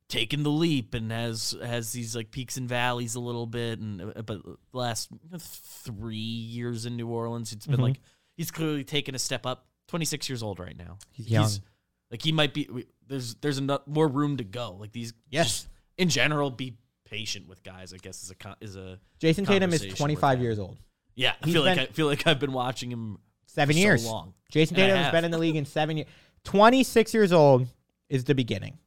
[0.08, 4.02] taken the leap and has has these like peaks and valleys a little bit, and
[4.02, 5.08] uh, but the last
[5.38, 7.82] three years in New Orleans, it's been Mhm.
[7.82, 8.00] like
[8.36, 9.66] he's clearly taken a step up.
[9.88, 10.98] Twenty six years old right now.
[11.10, 11.50] He's young.
[12.10, 12.68] like he might be.
[12.72, 14.76] we- There's there's enough, more room to go.
[14.80, 15.68] Like these Yes.
[15.98, 17.92] in general, be patient with guys.
[17.92, 20.78] I guess is a con- is a Jayson Tatum is 25 years old.
[21.14, 21.32] yeah.
[21.42, 24.04] I He's feel like I feel like I've been watching him Seven for years.
[24.04, 24.34] so long.
[24.50, 26.08] Jayson Tatum has been in the league in seven years.
[26.44, 27.66] 26 years old
[28.08, 28.78] is the beginning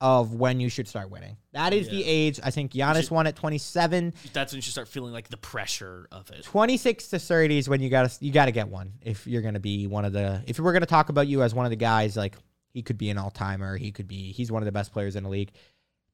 [0.00, 1.36] of when you should start winning.
[1.52, 2.40] That is the age.
[2.42, 4.14] I think Giannis should- won at 27.
[4.32, 6.44] That's when you should start feeling like the pressure of it.
[6.44, 9.42] 26 to 30 is when you got to you got to get one if you're
[9.42, 11.66] going to be one of the if we're going to talk about you as one
[11.66, 12.36] of the guys like
[12.72, 15.24] he could be an all-timer, he could be he's one of the best players in
[15.24, 15.50] the league.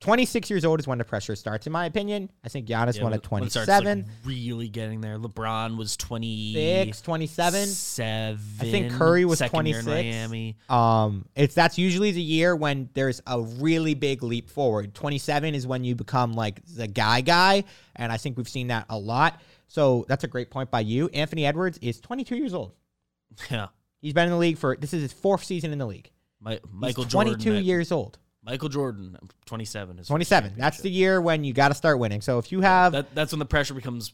[0.00, 2.30] 26 years old is when the pressure starts, in my opinion.
[2.44, 5.18] I think Giannis Yeah, won at when it starts, like, 27, really getting there.
[5.18, 7.66] LeBron was 20 6, 27.
[7.66, 8.40] Seven.
[8.60, 10.16] I think Curry was second year in 26.
[10.16, 10.56] Miami.
[10.68, 14.94] Um, it's that's usually the year when there's a really big leap forward.
[14.94, 17.64] 27 is when you become like the guy guy,
[17.96, 19.40] and I think we've seen that a lot.
[19.68, 21.08] So that's a great point by you.
[21.08, 22.72] Anthony Edwards is 22 years old.
[23.50, 23.68] Yeah.
[24.00, 26.10] He's been in the league for this is his fourth season in the league.
[26.40, 27.64] Mi- Michael He's 22 Jordan.
[27.64, 28.18] years old.
[28.46, 29.98] Michael Jordan, um, 27.
[29.98, 30.54] Is 27.
[30.56, 32.20] That's the year when you got to start winning.
[32.20, 34.12] So if you have that, that's when the pressure becomes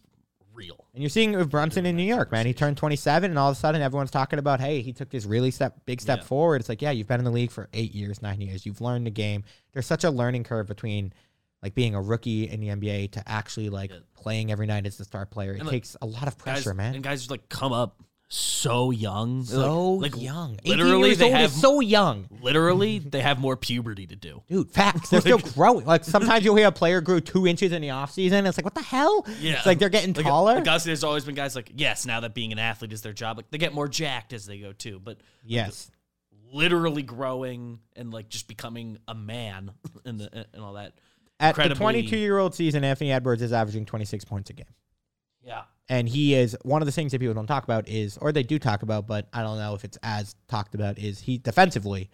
[0.54, 0.84] real.
[0.94, 2.46] And you're seeing with Brunson in New York, man.
[2.46, 5.24] He turned 27, and all of a sudden, everyone's talking about, hey, he took this
[5.24, 6.24] really step, big step Yeah.
[6.24, 6.60] forward.
[6.60, 8.66] It's like, yeah, you've been in the league for eight years, nine years.
[8.66, 9.44] You've learned the game.
[9.72, 11.12] There's such a learning curve between
[11.62, 13.98] like being a rookie in the NBA to actually like Yeah.
[14.14, 15.52] playing every night as the star player.
[15.52, 16.94] It And, like, takes a lot of pressure, guys, man.
[16.96, 18.02] And guys just like come up
[18.34, 19.44] so young.
[19.44, 20.58] so like, like, young.
[20.64, 22.26] Literally, they have so young.
[22.40, 24.42] literally they have more puberty to do.
[24.48, 25.10] Dude, facts.
[25.10, 25.84] They're still growing.
[25.84, 28.46] Like sometimes you'll hear a player grew two inches in the offseason.
[28.46, 29.26] It's like, what the hell?
[29.38, 29.56] Yeah.
[29.58, 30.54] It's like they're getting Like, taller.
[30.54, 33.12] Like us, there's always been guys like, yes, now that being an athlete is their
[33.12, 34.98] job, like they get more jacked as they go too.
[34.98, 35.90] But yes.
[36.50, 39.72] literally growing and like just becoming a man
[40.06, 40.94] and the and all that.
[41.38, 44.64] At the 22 year old season, Anthony Edwards is averaging 26 points a game.
[45.42, 45.64] Yeah.
[45.92, 48.42] And he is one of the things that people don't talk about is or they
[48.42, 52.08] do talk about but i don't know if it's as talked about is he defensively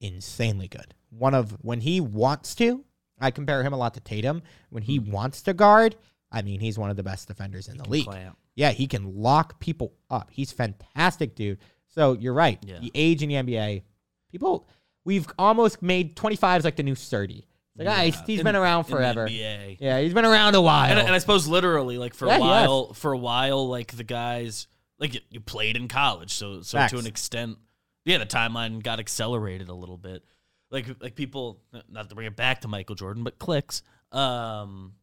[0.00, 0.94] insanely good.
[1.10, 2.84] One of when he wants to
[3.20, 4.42] i compare him a lot to tatum.
[4.70, 5.10] When he Hmm.
[5.10, 5.96] wants to guard
[6.32, 8.08] i mean he's one of the best defenders in the league.
[8.54, 10.28] yeah he can lock people up.
[10.30, 11.58] He's fantastic dude.
[11.86, 12.58] So you're right.
[12.62, 12.78] Yeah.
[12.80, 13.82] the age in the nba
[14.30, 14.68] people
[15.04, 17.46] we've almost made 25 is like the new 30
[17.78, 18.22] like ah, he's, Yeah.
[18.26, 21.46] he's In- been around forever yeah he's been around a while And, and I suppose
[21.46, 24.66] literally, like for Yeah, a while, for a while, like the guys,
[24.98, 26.92] like you, you played in college, so so Facts.
[26.92, 27.58] to an extent,
[28.04, 30.22] yeah, the timeline got accelerated a little bit.
[30.70, 33.82] Like like people, not to bring it back to Michael Jordan, but clicks.
[34.12, 34.94] Um,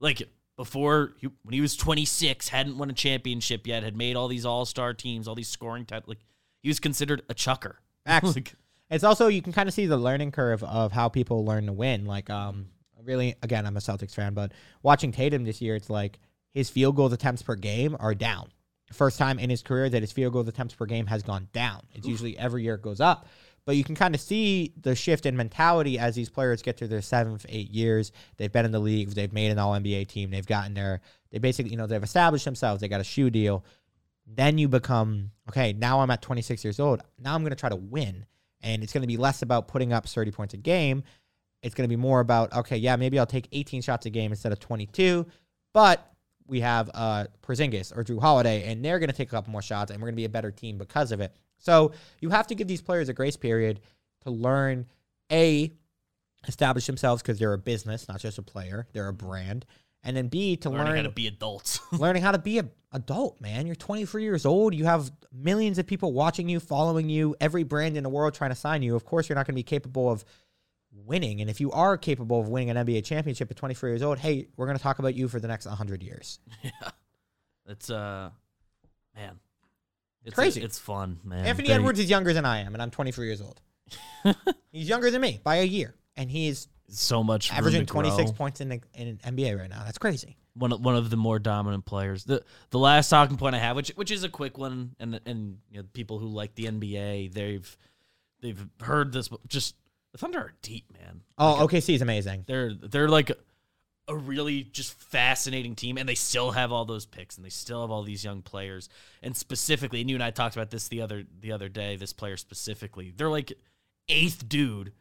[0.00, 0.22] like
[0.56, 4.44] before he, when he was 26, hadn't won a championship yet, had made all these
[4.44, 6.04] All Star teams, all these scoring type.
[6.06, 6.18] Like
[6.62, 7.78] he was considered a chucker.
[8.22, 8.54] Like,
[8.90, 11.72] It's also you can kind of see the learning curve of how people learn to
[11.72, 12.06] win.
[12.06, 12.66] Like, um,
[13.04, 16.18] really, again, I'm a Celtics fan, but watching Tatum this year, it's like
[16.52, 18.50] his field goal attempts per game are down.
[18.92, 21.82] First time in his career that his field goal attempts per game has gone down.
[21.94, 23.28] It's usually every year it goes up.
[23.64, 26.88] But you can kind of see the shift in mentality as these players get to
[26.88, 28.10] their seventh, eight years.
[28.36, 29.10] They've been in the league.
[29.10, 30.30] They've made an All NBA team.
[30.30, 31.02] They've gotten there.
[31.30, 32.80] They basically, you know, they've established themselves.
[32.80, 33.64] They got a shoe deal.
[34.26, 35.72] Then you become okay.
[35.72, 37.02] Now I'm at 26 years old.
[37.18, 38.26] Now I'm going to try to win,
[38.62, 41.02] and it's going to be less about putting up 30 points a game.
[41.62, 44.32] It's going to be more about okay, yeah, maybe I'll take 18 shots a game
[44.32, 45.26] instead of 22,
[45.74, 46.06] but
[46.46, 49.62] we have uh Porzingis or Jrue Holiday, and they're going to take a couple more
[49.62, 51.34] shots, and we're going to be a better team because of it.
[51.58, 53.80] So you have to give these players a grace period
[54.24, 54.86] to learn
[55.30, 55.72] a
[56.48, 58.86] establish themselves because they're a business, not just a player.
[58.92, 59.66] They're a brand,
[60.02, 61.80] and then B to learning learn how to be adults.
[61.92, 63.66] learning how to be an adult, man.
[63.66, 64.74] You're 23 years old.
[64.74, 68.50] You have millions of people watching you, following you, every brand in the world trying
[68.50, 68.96] to sign you.
[68.96, 70.24] Of course, you're not going to be capable of
[70.92, 71.40] winning.
[71.40, 74.48] And if you are capable of winning an NBA championship at 23 years old, hey,
[74.56, 76.40] we're going to talk about you for the next 100 years.
[76.62, 76.70] yeah,
[77.66, 78.30] it's uh,
[79.14, 79.38] man,
[80.24, 80.62] it's Crazy.
[80.62, 81.46] It's fun, man.
[81.46, 83.60] Anthony Very- Edwards is younger than I am, and I'm 23 years old.
[84.72, 88.36] He's younger than me by a year, and he's so much averaging 26 grow.
[88.36, 89.82] points in the in NBA right now.
[89.84, 90.36] That's crazy.
[90.54, 92.24] One of, one of the more dominant players.
[92.24, 95.58] The the last talking point I have, which which is a quick one, and and
[95.70, 97.78] you know, people who like the NBA, they've
[98.40, 99.28] they've heard this.
[99.46, 99.76] Just
[100.12, 101.22] the Thunder are deep, man.
[101.38, 102.44] Oh, OKC is amazing.
[102.46, 103.30] They're they're like
[104.08, 107.82] a really just fascinating team, and they still have all those picks, and they still
[107.82, 108.88] have all these young players.
[109.22, 111.96] And specifically, and you and I talked about this the other the other day.
[111.96, 113.52] This player specifically, they're like
[114.08, 114.92] eighth dude,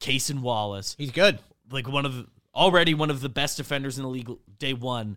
[0.00, 1.38] Cason Wallace, He's good.
[1.70, 5.16] like one of the, already one of the best defenders in the league day one.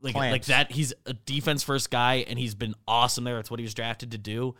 [0.00, 3.34] Like like that, he's a defense first guy, and he's been awesome there.
[3.36, 4.54] That's what he was drafted to do.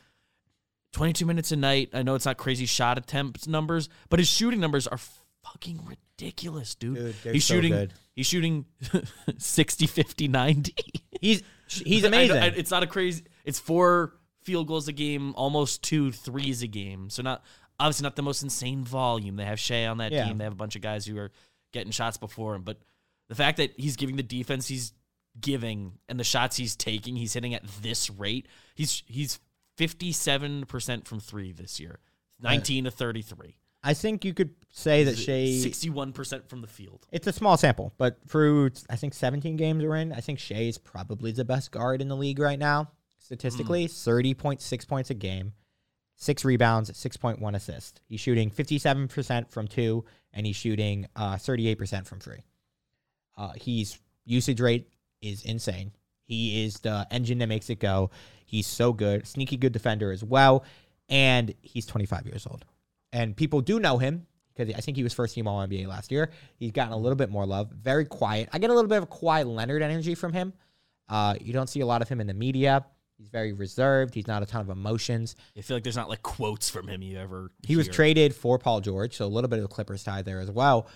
[0.95, 1.91] 22 minutes a night.
[1.93, 4.99] I know it's not crazy shot attempts numbers, but his shooting numbers are
[5.45, 6.97] fucking ridiculous, dude.
[7.23, 7.93] Dude, he's so shooting good.
[8.17, 8.65] he's shooting
[9.39, 10.75] 60 50 90.
[11.21, 12.37] He's he's I amazing.
[12.37, 13.25] I- it's not a crazy.
[13.45, 17.11] It's four field goals a game, almost two threes a game.
[17.11, 17.43] So not
[17.81, 19.37] obviously not the most insane volume.
[19.37, 20.27] They have Shai on that Yeah.
[20.27, 20.39] team.
[20.39, 21.31] They have a bunch of guys who are
[21.73, 22.63] getting shots before him.
[22.63, 22.81] But
[23.29, 24.93] the fact that he's giving the defense he's
[25.41, 28.47] giving and the shots he's taking, he's hitting at this rate.
[28.75, 29.39] He's he's
[29.77, 32.01] fifty seven percent from three this year,
[32.41, 33.59] nineteen to thirty three.
[33.85, 37.07] I think you could say that Shai sixty one percent from the field.
[37.13, 40.63] It's a small sample, but through I think 17 games we're in, I think Shai
[40.63, 42.91] is probably the best guard in the league right now.
[43.19, 43.91] Statistically, hmm.
[43.93, 45.53] 30.6 points a game,
[46.19, 48.01] six rebounds, 6.1 assists.
[48.07, 50.05] He's shooting 57% from two
[50.35, 52.43] and he's shooting uh, 38% from free.
[53.37, 53.53] Uh,
[54.25, 54.89] usage rate
[55.23, 55.93] is insane.
[56.25, 58.11] He is the engine that makes it go.
[58.45, 60.65] He's so good, sneaky good defender as well,
[61.09, 62.65] and he's 25 years old.
[63.13, 66.11] And people do know him because I think he was first team All NBA last
[66.11, 66.31] year.
[66.57, 67.71] He's gotten a little bit more love.
[67.71, 68.49] Very quiet.
[68.53, 70.53] I get a little bit of a Kawhi Leonard energy from him.
[71.09, 72.85] Uh, you don't see a lot of him in the media.
[73.19, 74.15] He's very reserved.
[74.15, 75.35] He's not a ton of emotions.
[75.57, 77.51] I feel like there's not like quotes from him you ever.
[77.67, 80.39] He was traded for Paul George, so a little bit of the Clippers tie there
[80.39, 80.87] as well.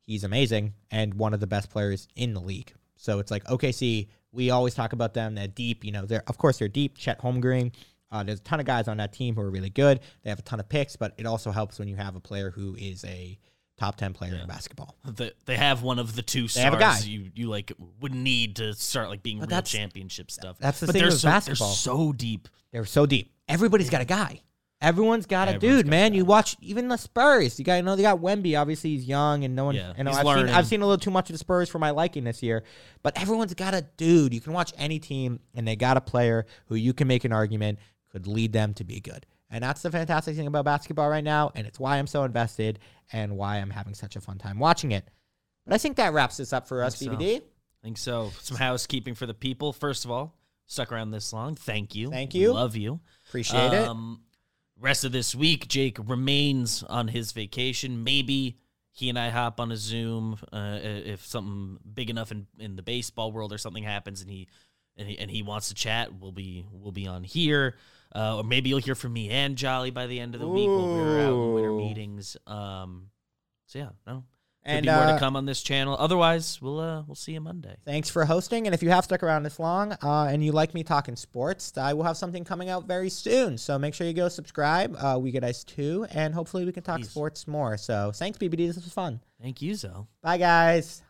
[0.00, 2.72] He's amazing and one of the best players in the league.
[2.96, 4.08] So it's like OKC.
[4.30, 5.34] We always talk about them.
[5.34, 5.84] They're deep.
[5.84, 6.96] You know, they're of course they're deep.
[6.98, 7.74] Chet Holmgren.
[8.12, 10.00] Uh, there's a ton of guys on that team who are really good.
[10.22, 12.50] They have a ton of picks, but it also helps when you have a player
[12.50, 13.38] who is a
[13.82, 14.96] top ten player in basketball.
[15.04, 16.98] The, they have one of the two stars have a guy.
[17.00, 20.56] you you like would need to start like being real championship stuff.
[20.60, 21.68] that's the but thing with so, basketball.
[21.68, 22.48] They're so deep.
[22.70, 23.32] They're so deep.
[23.48, 24.40] Everybody's got a guy.
[24.80, 26.10] Everyone's got a dude, got man.
[26.12, 26.16] guy.
[26.16, 27.58] You watch even the Spurs.
[27.58, 28.60] You got you know they got Wemby.
[28.60, 29.74] Obviously he's young and no one.
[29.74, 30.54] Yeah, you know he's I've seen learning.
[30.54, 32.62] I've seen a little too much of the Spurs for my liking this year.
[33.02, 34.32] But everyone's got a dude.
[34.32, 37.32] You can watch any team and they got a player who you can make an
[37.32, 37.80] argument
[38.12, 39.26] could lead them to be good.
[39.52, 42.78] And that's the fantastic thing about basketball right now, and it's why I'm so invested
[43.12, 45.06] and why I'm having such a fun time watching it.
[45.66, 47.18] But I think that wraps this up for us, Think so.
[47.18, 47.36] BBD.
[47.36, 48.32] I think so.
[48.40, 49.74] Some housekeeping for the people.
[49.74, 50.34] First of all,
[50.66, 51.54] stuck around this long.
[51.54, 52.10] Thank you.
[52.10, 52.52] Thank you.
[52.52, 53.00] Love you.
[53.28, 53.86] Appreciate it.
[53.86, 54.22] Um,
[54.80, 58.02] rest of this week, Jake remains on his vacation.
[58.04, 58.58] Maybe
[58.90, 62.82] he and I hop on a Zoom uh, if something big enough in, in the
[62.82, 64.48] baseball world or something happens, and he
[64.96, 66.14] and he and he wants to chat.
[66.14, 67.76] We'll be we'll be on here,
[68.14, 70.68] uh, or maybe you'll hear from me and Jolly by the end of the week
[70.68, 71.78] when we're out in winter Ooh.
[71.78, 72.36] meetings.
[72.46, 73.08] Um,
[73.66, 74.24] so yeah, no,
[74.64, 75.96] And be more uh, to come on this channel.
[75.98, 77.76] Otherwise, we'll uh, we'll see you Monday.
[77.86, 78.66] Thanks for hosting.
[78.66, 81.76] And if you have stuck around this long uh, and you like me talking sports,
[81.78, 83.56] I will have something coming out very soon.
[83.56, 84.94] So make sure you go subscribe.
[84.98, 86.06] Uh, We Got Ice too.
[86.10, 87.10] And hopefully we can talk Please.
[87.10, 87.76] sports more.
[87.78, 88.66] So thanks, BBD.
[88.66, 89.20] This was fun.
[89.40, 90.06] Thank you, Zo.
[90.22, 91.02] Bye, guys.